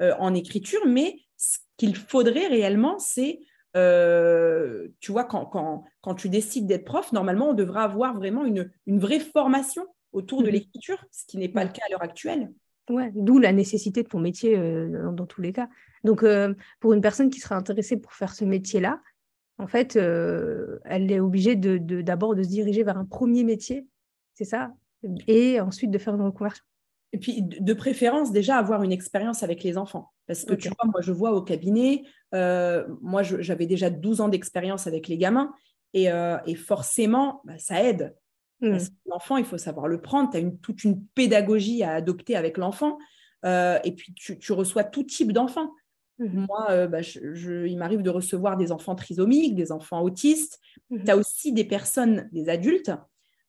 [0.00, 0.80] euh, en écriture.
[0.86, 3.40] Mais ce qu'il faudrait réellement, c'est
[3.74, 8.70] tu vois, quand, quand, quand tu décides d'être prof, normalement, on devrait avoir vraiment une,
[8.86, 10.52] une vraie formation autour de mhm.
[10.52, 12.52] l'écriture, ce qui n'est pas le cas à l'heure actuelle.
[12.90, 15.68] Ouais, d'où la nécessité de ton métier euh, dans, tous les cas.
[16.04, 19.00] Donc, euh, pour une personne qui serait intéressée pour faire ce métier-là,
[19.58, 23.86] en fait, euh, elle est obligée de, d'abord de, se diriger vers un premier métier,
[24.34, 24.72] c'est ça,
[25.28, 26.64] et ensuite de faire une reconversion.
[27.12, 30.12] Et puis, de préférence, déjà avoir une expérience avec les enfants.
[30.26, 34.86] Parce que tu vois, moi, je vois au cabinet, moi, j'avais déjà 12 ans d'expérience
[34.86, 35.52] avec les gamins,
[35.94, 38.16] et, forcément, bah, ça aide.
[38.60, 38.78] Mmh.
[39.06, 40.30] L'enfant, il faut savoir le prendre.
[40.30, 42.98] Tu as une, toute une pédagogie à adopter avec l'enfant.
[43.44, 45.72] Euh, et puis, tu, reçois tout type d'enfants.
[46.18, 46.46] Mmh.
[46.46, 50.60] Moi, euh, bah, il m'arrive de recevoir des enfants trisomiques, des enfants autistes.
[50.90, 51.04] Mmh.
[51.04, 52.92] Tu as aussi des personnes, des adultes,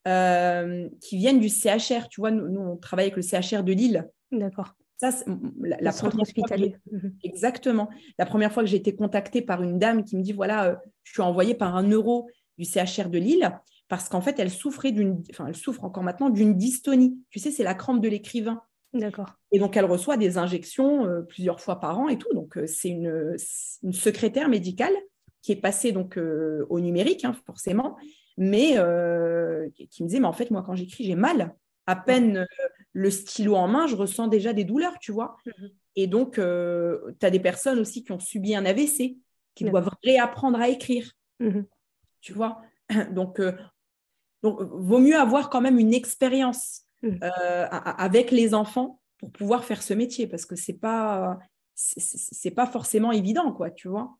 [0.07, 2.09] euh, qui viennent du CHR.
[2.09, 4.09] Tu vois, nous, on travaille avec le CHR de Lille.
[4.31, 4.73] D'accord.
[4.97, 5.11] Ça,
[5.61, 6.75] la, la première hospitalier.
[7.23, 7.89] Exactement.
[8.17, 11.11] La première fois que j'ai été contactée par une dame qui me dit voilà, je
[11.11, 13.51] suis envoyée par un euro du CHR de Lille
[13.89, 17.19] parce qu'en fait, elle souffrait d'une, enfin, elle souffre encore maintenant d'une dystonie.
[17.29, 18.61] Tu sais, c'est la crampe de l'écrivain.
[18.93, 19.33] D'accord.
[19.51, 22.33] Et donc, elle reçoit des injections euh, plusieurs fois par an et tout.
[22.33, 23.35] Donc, euh, c'est une,
[23.91, 24.93] secrétaire médicale
[25.41, 27.97] qui est passée donc euh, au numérique, hein, forcément,
[28.37, 28.71] mais
[29.89, 31.53] qui me disait, mais en fait, moi, quand j'écris, j'ai mal.
[31.85, 32.47] À peine
[32.93, 35.35] le stylo en main, je ressens déjà des douleurs, tu vois.
[35.45, 35.69] Mhm.
[35.95, 36.41] Et donc, tu
[37.25, 39.17] as des personnes aussi qui ont subi un AVC,
[39.55, 41.11] qui doivent réapprendre à écrire.
[41.39, 41.65] Mhm.
[42.21, 42.61] Tu vois
[43.11, 43.41] donc,
[44.43, 49.81] donc, vaut mieux avoir quand même une expérience euh, avec les enfants pour pouvoir faire
[49.81, 51.37] ce métier parce que c'est pas
[51.75, 54.15] c'est pas forcément évident quoi tu vois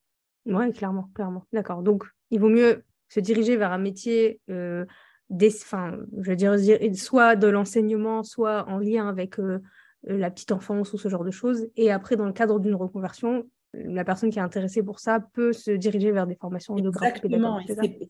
[0.48, 4.86] oui clairement clairement d'accord donc il vaut mieux se diriger vers un métier euh,
[5.30, 6.56] des, je veux dire
[6.96, 9.60] soit de l'enseignement soit en lien avec euh,
[10.04, 11.68] la petite enfance ou ce genre de choses.
[11.76, 15.52] Et après dans le cadre d'une reconversion la personne qui est intéressée pour ça peut
[15.52, 17.60] se diriger vers des formations de Exactement,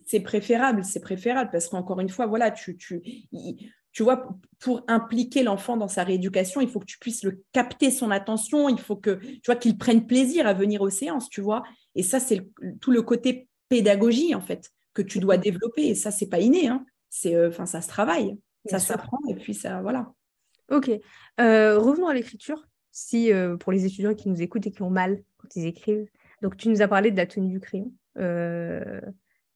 [0.06, 3.02] c'est préférable, c'est préférable parce qu'encore une fois, voilà, tu, tu,
[3.94, 4.28] tu vois,
[4.60, 8.68] pour impliquer l'enfant dans sa rééducation, il faut que tu puisses le capter son attention,
[8.68, 11.64] il faut que, tu vois, qu'il prenne plaisir à venir aux séances, tu vois.
[11.96, 12.46] Et ça, c'est
[12.82, 15.88] tout le côté pédagogie, en fait, que tu dois développer.
[15.88, 16.86] Et ça, c'est pas inné, hein.
[17.10, 20.12] c'est, euh, enfin, ça se travaille, ça s'apprend, et puis ça, voilà.
[20.70, 20.90] Ok.
[21.40, 22.68] Euh, revenons à l'écriture.
[22.96, 26.06] Si euh, pour les étudiants qui nous écoutent et qui ont mal quand ils écrivent.
[26.44, 27.92] Donc, tu nous as parlé de la tenue du crayon.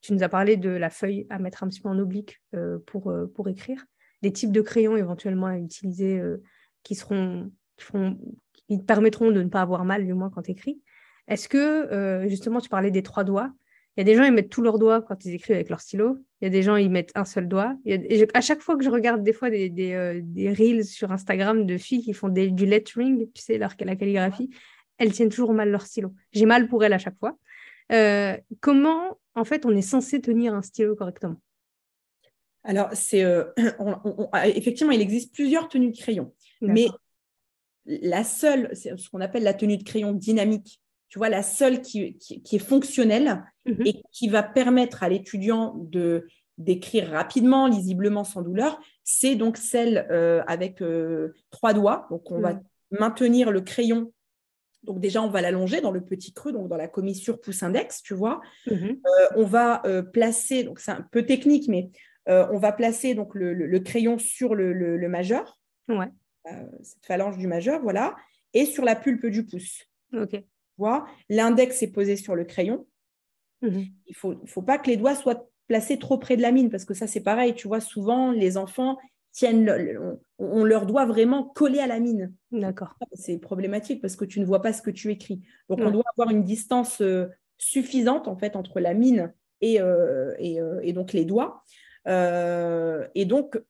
[0.01, 2.41] Tu nous as parlé de la feuille à mettre un petit peu en oblique
[2.87, 3.85] pour, pour écrire.
[4.23, 6.19] Des types de crayons éventuellement à utiliser
[6.81, 8.17] qui seront qui, feront,
[8.53, 10.81] qui permettront de ne pas avoir mal, du moins quand tu écris.
[11.27, 13.53] Est-ce que, justement, tu parlais des trois doigts
[13.97, 15.81] il y a des gens, ils mettent tous leurs doigts quand ils écrivent avec leur
[15.81, 16.19] stylo.
[16.39, 17.75] Il y a des gens, ils mettent un seul doigt.
[17.83, 21.65] Et à chaque fois que je regarde des fois des, des, des, reels sur Instagram
[21.65, 24.51] de filles qui font des, du lettering, tu sais, leur, la calligraphie,
[24.99, 26.13] elles tiennent toujours mal leur stylo.
[26.31, 27.37] J'ai mal pour elles à chaque fois.
[27.91, 31.37] Euh, comment, en fait, on est censé tenir un stylo correctement?
[32.63, 33.45] Alors, c'est euh,
[34.45, 36.87] effectivement, il existe plusieurs tenues de crayon, mais
[37.85, 40.81] la seule, c'est ce qu'on appelle la tenue de crayon dynamique.
[41.07, 43.85] Tu vois, la seule qui, qui, est fonctionnelle mhm.
[43.85, 46.27] et qui va permettre à l'étudiant de
[46.57, 50.81] d'écrire rapidement, lisiblement, sans douleur, c'est donc celle euh, avec
[51.51, 52.07] trois doigts.
[52.09, 52.61] Donc, on va mhm.
[52.89, 54.11] maintenir le crayon
[54.87, 58.13] donc déjà, on va l'allonger dans le petit creux, donc dans la commissure pouce-index, tu
[58.13, 58.41] vois.
[58.69, 59.01] Mhm.
[59.05, 61.89] Euh, on va euh, placer, donc c'est un peu technique, mais
[62.29, 66.07] euh, on va placer donc le, crayon sur le, majeur, ouais.
[66.81, 68.15] cette phalange du majeur, voilà,
[68.53, 69.83] et sur la pulpe du pouce.
[70.13, 70.41] Ok.
[71.29, 72.87] L'index est posé sur le crayon.
[73.61, 73.85] Mhm.
[74.05, 76.85] Il ne faut, pas que les doigts soient placés trop près de la mine, parce
[76.85, 78.97] que ça, c'est pareil, tu vois, souvent, les enfants,
[79.31, 82.33] tiennent, on, leur doit vraiment coller à la mine.
[82.51, 82.95] D'accord.
[83.13, 85.41] C'est problématique parce que tu ne vois pas ce que tu écris.
[85.69, 87.27] Donc, on doit avoir une distance euh,
[87.59, 91.63] suffisante en fait entre la mine et, euh, euh, et, donc les doigts.
[92.07, 93.61] et donc,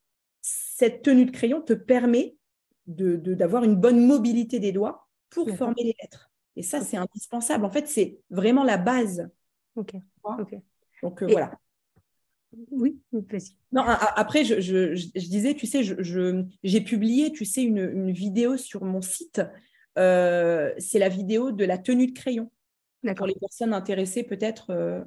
[0.41, 2.37] cette tenue de crayon te permet
[2.85, 6.31] d'avoir de, une bonne mobilité des doigts pour former les lettres.
[6.55, 7.65] Et ça, c'est indispensable.
[7.65, 9.29] En fait, c'est vraiment la base.
[9.77, 9.95] Ok.
[11.03, 11.51] Donc, voilà.
[12.71, 13.55] Oui, vas-y.
[13.71, 14.93] Non, après, je,
[15.29, 15.81] disais, tu sais,
[16.63, 19.41] j'ai publié, tu sais, une, vidéo sur mon site.
[19.97, 22.51] Euh, c'est la vidéo de la tenue de crayon.
[23.15, 24.71] Pour les personnes intéressées, peut-être.
[24.71, 25.01] Euh.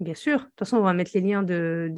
[0.00, 0.38] Bien sûr.
[0.38, 1.92] De toute façon, on va mettre les liens de,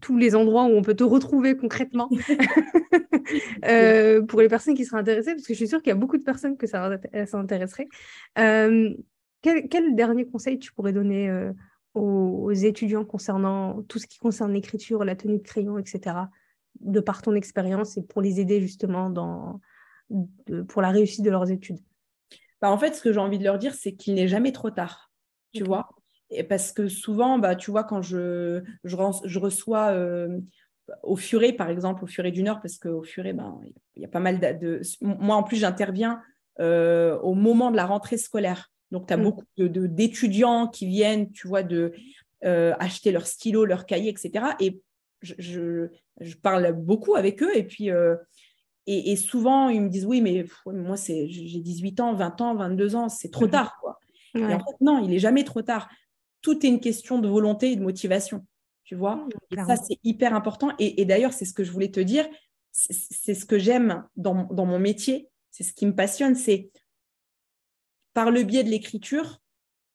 [0.00, 2.08] tous les endroits où on peut te retrouver concrètement
[3.66, 5.96] euh, pour les personnes qui seraient intéressées, parce que je suis sûre qu'il y a
[5.96, 7.88] beaucoup de personnes que ça, ça intéresserait.
[8.38, 8.94] Euh,
[9.44, 11.52] quel, dernier conseil tu pourrais donner euh,
[11.94, 16.16] aux, étudiants concernant tout ce qui concerne l'écriture, la tenue de crayon, etc.,
[16.80, 19.60] de par ton expérience et pour les aider justement dans,
[20.68, 21.78] pour la réussite de leurs études?
[22.60, 24.70] Bah, En fait, ce que j'ai envie de leur dire, c'est qu'il n'est jamais trop
[24.70, 25.12] tard.
[25.52, 25.88] Tu vois?
[26.48, 30.40] Parce que souvent, bah, tu vois, quand je, je, reçois euh,
[31.02, 33.60] au Furet, par exemple, au Furet du Nord, parce qu'au Furet, ben,
[33.94, 34.80] il y a pas mal de.
[35.00, 36.22] Moi, en plus, j'interviens
[36.58, 38.72] euh, au moment de la rentrée scolaire.
[38.90, 39.22] Donc, tu as mm.
[39.22, 41.92] beaucoup d'étudiants qui viennent, tu vois, de
[42.44, 44.46] euh, acheter leur stylo, leur cahier, etc.
[44.60, 44.80] Et
[45.22, 45.88] je,
[46.20, 47.56] je, parle beaucoup avec eux.
[47.56, 47.90] Et puis.
[48.86, 53.08] Et, souvent, ils me disent Oui, mais moi, j'ai 18 ans, 20 ans, 22 ans,
[53.08, 53.50] c'est trop mm.
[53.50, 53.78] tard.
[53.80, 53.98] Quoi.
[54.34, 55.88] Et en fait, non, il n'est jamais trop tard
[56.44, 58.46] tout est une question de volonté et de motivation.
[58.84, 60.72] Tu vois Et ça, c'est hyper important.
[60.78, 62.28] Et, d'ailleurs, c'est ce que je voulais te dire.
[62.70, 65.30] C'est ce que j'aime dans, mon métier.
[65.50, 66.34] C'est ce qui me passionne.
[66.34, 66.70] C'est
[68.14, 69.40] par le biais de l'écriture,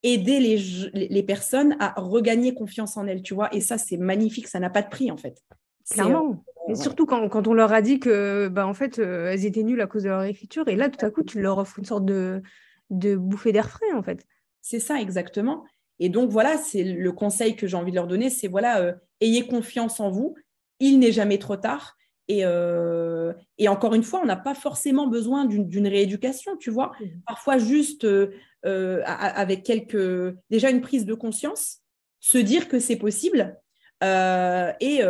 [0.03, 3.21] aider les, les, personnes à regagner confiance en elles.
[3.21, 4.47] Tu vois Et ça, c'est magnifique.
[4.47, 5.41] Ça n'a pas de prix, en fait.
[5.89, 6.43] Clairement.
[6.67, 9.45] Euh, et surtout quand, quand, on leur a dit que, bah, en fait, euh, elles
[9.45, 10.67] étaient nulles à cause de leur écriture.
[10.67, 12.41] Et là, tout à coup, tu leur offres une sorte de,
[12.89, 14.25] de bouffée d'air frais, en fait.
[14.61, 15.65] C'est ça, exactement.
[15.99, 18.93] Et donc, voilà, c'est le conseil que j'ai envie de leur donner, c'est voilà, euh,
[19.19, 20.35] ayez confiance en vous,
[20.79, 21.97] il n'est jamais trop tard.
[22.29, 26.93] Et, euh, et encore une fois, on n'a pas forcément besoin d'une rééducation, tu vois.
[26.99, 27.05] Mmh.
[27.25, 31.79] Parfois, juste euh, avec quelques, déjà une prise de conscience,
[32.21, 33.57] se dire que c'est possible
[34.01, 35.03] et,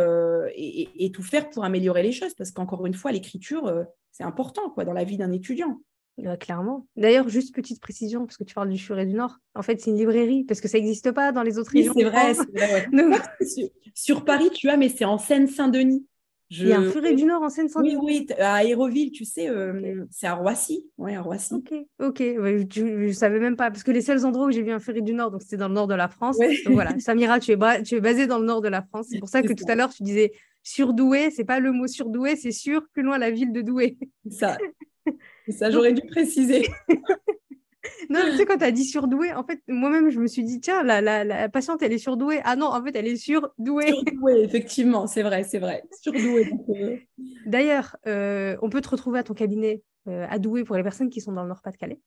[0.52, 2.34] et, tout faire pour améliorer les choses.
[2.34, 5.78] Parce qu'encore une fois, l'écriture, c'est important quoi, dans la vie d'un étudiant.
[6.22, 6.86] Bah, clairement.
[6.96, 9.36] D'ailleurs, juste petite précision, parce que tu parles du Furet du Nord.
[9.54, 11.94] En fait, c'est une librairie, parce que ça n'existe pas dans les autres régions.
[11.96, 12.34] C'est vrai,
[13.94, 16.06] sur, Paris, tu as, mais c'est en Seine-Saint-Denis.
[16.50, 19.48] Il y a un Furet du Nord en Seine-Saint-Denis Oui, oui, à Aéroville, tu sais,
[19.48, 20.84] euh, c'est à Roissy.
[20.98, 21.54] Oui, à Roissy.
[21.54, 22.18] Ok, ok.
[22.18, 25.00] je ne savais même pas, parce que les seuls endroits où j'ai vu un Furet
[25.00, 26.38] du Nord, donc c'était dans le nord de la France.
[26.38, 29.06] Donc voilà, Samira, tu es, tu es basée dans le nord de la France.
[29.10, 30.32] C'est pour ça que tout à l'heure, tu disais
[30.62, 33.96] surdoué, c'est pas le mot surdoué, c'est sûr, plus loin la ville de Douai.
[34.30, 34.58] Ça,
[35.48, 36.66] ça, j'aurais dû préciser.
[38.08, 40.60] non, tu sais, quand tu as dit surdouée, en fait, moi-même, je me suis dit,
[40.60, 42.40] tiens, la, la, patiente, elle est surdouée.
[42.44, 43.88] Ah non, en fait, elle est surdouée.
[43.88, 45.82] Surdouée, effectivement, c'est vrai, c'est vrai.
[46.00, 46.52] Surdouée.
[46.68, 46.96] Euh.
[47.46, 51.10] D'ailleurs, euh, on peut te retrouver à ton cabinet euh, à Douai pour les personnes
[51.10, 52.00] qui sont dans le Nord-Pas-de-Calais.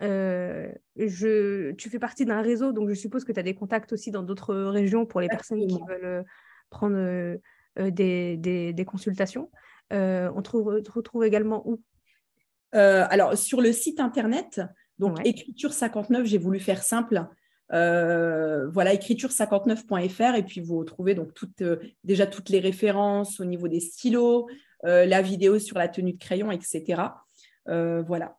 [0.00, 1.72] je...
[1.72, 4.22] Tu fais partie d'un réseau, donc je suppose que tu as des contacts aussi dans
[4.22, 6.24] d'autres régions pour les personnes qui veulent
[6.70, 7.38] prendre
[7.76, 9.50] des, des, des, consultations.
[9.90, 11.80] on te retrouve également où?
[12.74, 14.60] Euh, alors, sur le site internet,
[14.98, 17.26] donc écriture 59, j'ai voulu faire simple.
[17.72, 23.68] Euh, voilà, écriture59.fr et puis vous retrouvez donc euh, déjà toutes les références au niveau
[23.68, 24.48] des stylos,
[24.82, 27.02] la vidéo sur la tenue de crayon, etc.
[27.66, 28.36] voilà.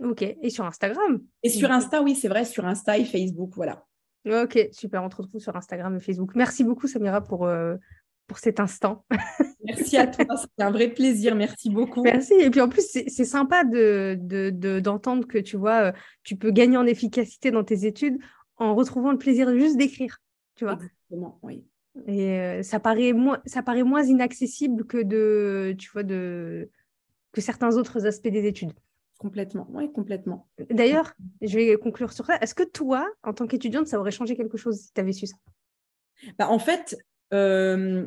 [0.00, 1.22] Ok, et sur Instagram?
[1.42, 3.86] Et sur Insta, oui, c'est vrai, sur Insta et Facebook, voilà.
[4.28, 6.32] Ok, super, on te retrouve sur Instagram et Facebook.
[6.34, 7.48] Merci beaucoup, Samira, pour,
[8.26, 9.06] pour cet instant.
[9.66, 12.02] Merci à toi, c'était un vrai plaisir, merci beaucoup.
[12.02, 15.92] Merci, et puis en plus, c'est sympa d'entendre de, de, que tu vois, euh,
[16.22, 18.18] tu peux gagner en efficacité dans tes études
[18.56, 20.18] en retrouvant le plaisir juste d'écrire,
[20.54, 20.74] tu vois.
[20.74, 21.64] Exactement, oui.
[22.06, 26.70] Et euh, ça, paraît moins, ça paraît moins inaccessible que, de, tu vois, de,
[27.32, 28.72] que certains autres aspects des études.
[29.18, 30.46] Complètement, oui, complètement.
[30.70, 32.36] D'ailleurs, je vais conclure sur ça.
[32.40, 35.26] Est-ce que toi, en tant qu'étudiante, ça aurait changé quelque chose si tu avais su
[35.26, 35.36] ça?
[36.38, 36.98] Bah, En fait,
[37.32, 38.06] euh,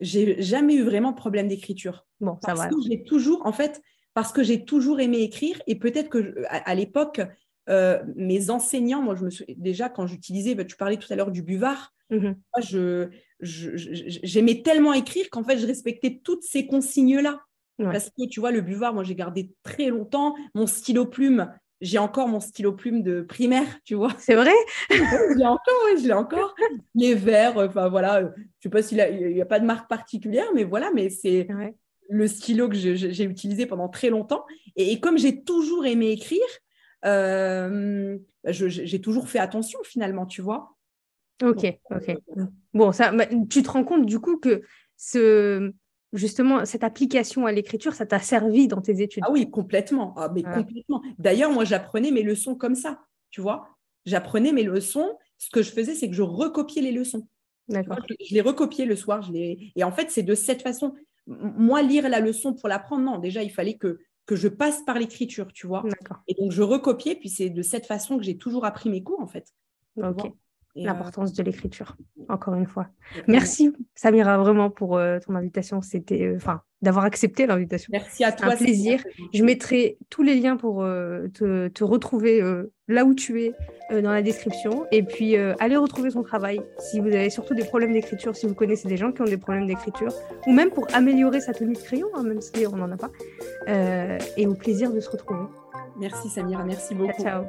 [0.00, 2.06] j'ai jamais eu vraiment de problème d'écriture.
[2.20, 2.70] Bon, ça va.
[2.88, 3.82] J'ai toujours, en fait,
[4.14, 7.20] parce que j'ai toujours aimé écrire et peut-être que à, l'époque,
[7.68, 11.16] euh, mes enseignants, moi, je me suis déjà quand j'utilisais, bah, tu parlais tout à
[11.16, 16.66] l'heure du buvard, mmh moi, je, j'aimais tellement écrire qu'en fait, je respectais toutes ces
[16.66, 17.40] consignes-là.
[17.78, 20.34] Parce que tu vois, le buvard, moi, j'ai gardé très longtemps.
[20.54, 24.12] Mon stylo plume, j'ai encore mon stylo plume de primaire, tu vois.
[24.18, 24.54] C'est vrai?
[24.90, 26.54] Je l'ai encore, oui, je l'ai encore.
[26.94, 30.64] Les verts, enfin voilà, je sais pas s'il n'y a, pas de marque particulière, mais
[30.64, 31.46] voilà, mais c'est
[32.08, 34.44] le stylo que j'ai utilisé pendant très longtemps.
[34.76, 36.40] Et, comme j'ai toujours aimé écrire,
[37.04, 40.74] euh, j'ai toujours fait attention finalement, tu vois.
[41.42, 42.16] Ok, ok.
[42.36, 43.12] Euh, bon, ça,
[43.48, 44.62] tu te rends compte du coup que
[44.96, 45.72] ce,
[46.12, 49.22] justement, cette application à l'écriture, ça t'a servi dans tes études?
[49.26, 50.14] Ah oui, complètement.
[50.16, 51.02] Ah, mais complètement.
[51.18, 53.00] D'ailleurs, moi, j'apprenais mes leçons comme ça,
[53.30, 53.68] tu vois.
[54.06, 55.16] J'apprenais mes leçons.
[55.36, 57.28] Ce que je faisais, c'est que je recopiais les leçons.
[57.68, 57.98] D'accord.
[58.08, 59.22] Je, les recopiais le soir.
[59.22, 59.72] Je les...
[59.76, 60.94] Et en fait, c'est de cette façon.
[61.26, 63.18] Moi, lire la leçon pour l'apprendre, non.
[63.18, 65.84] Déjà, il fallait que, que je passe par l'écriture, tu vois.
[66.26, 67.14] Et donc, je recopiais.
[67.16, 69.46] Puis, c'est de cette façon que j'ai toujours appris mes cours, en fait.
[69.98, 70.32] Ok.
[70.84, 71.96] L'importance de l'écriture,
[72.28, 72.88] encore une fois.
[73.26, 75.82] Merci Samira vraiment pour ton invitation.
[75.82, 77.90] C'était, enfin, d'avoir accepté l'invitation.
[77.92, 78.52] Merci à toi.
[78.52, 79.02] Un plaisir.
[79.34, 82.42] Je mettrai tous les liens pour te, te, retrouver
[82.86, 83.54] là où tu es
[83.90, 84.86] dans la description.
[84.92, 88.54] Et puis, allez retrouver son travail si vous avez surtout des problèmes d'écriture, si vous
[88.54, 90.12] connaissez des gens qui ont des problèmes d'écriture,
[90.46, 93.10] ou même pour améliorer sa tenue de crayon, hein, même si on n'en a pas.
[94.36, 95.46] et au plaisir de se retrouver.
[95.98, 97.22] Merci Samira, merci beaucoup.
[97.22, 97.44] Ciao.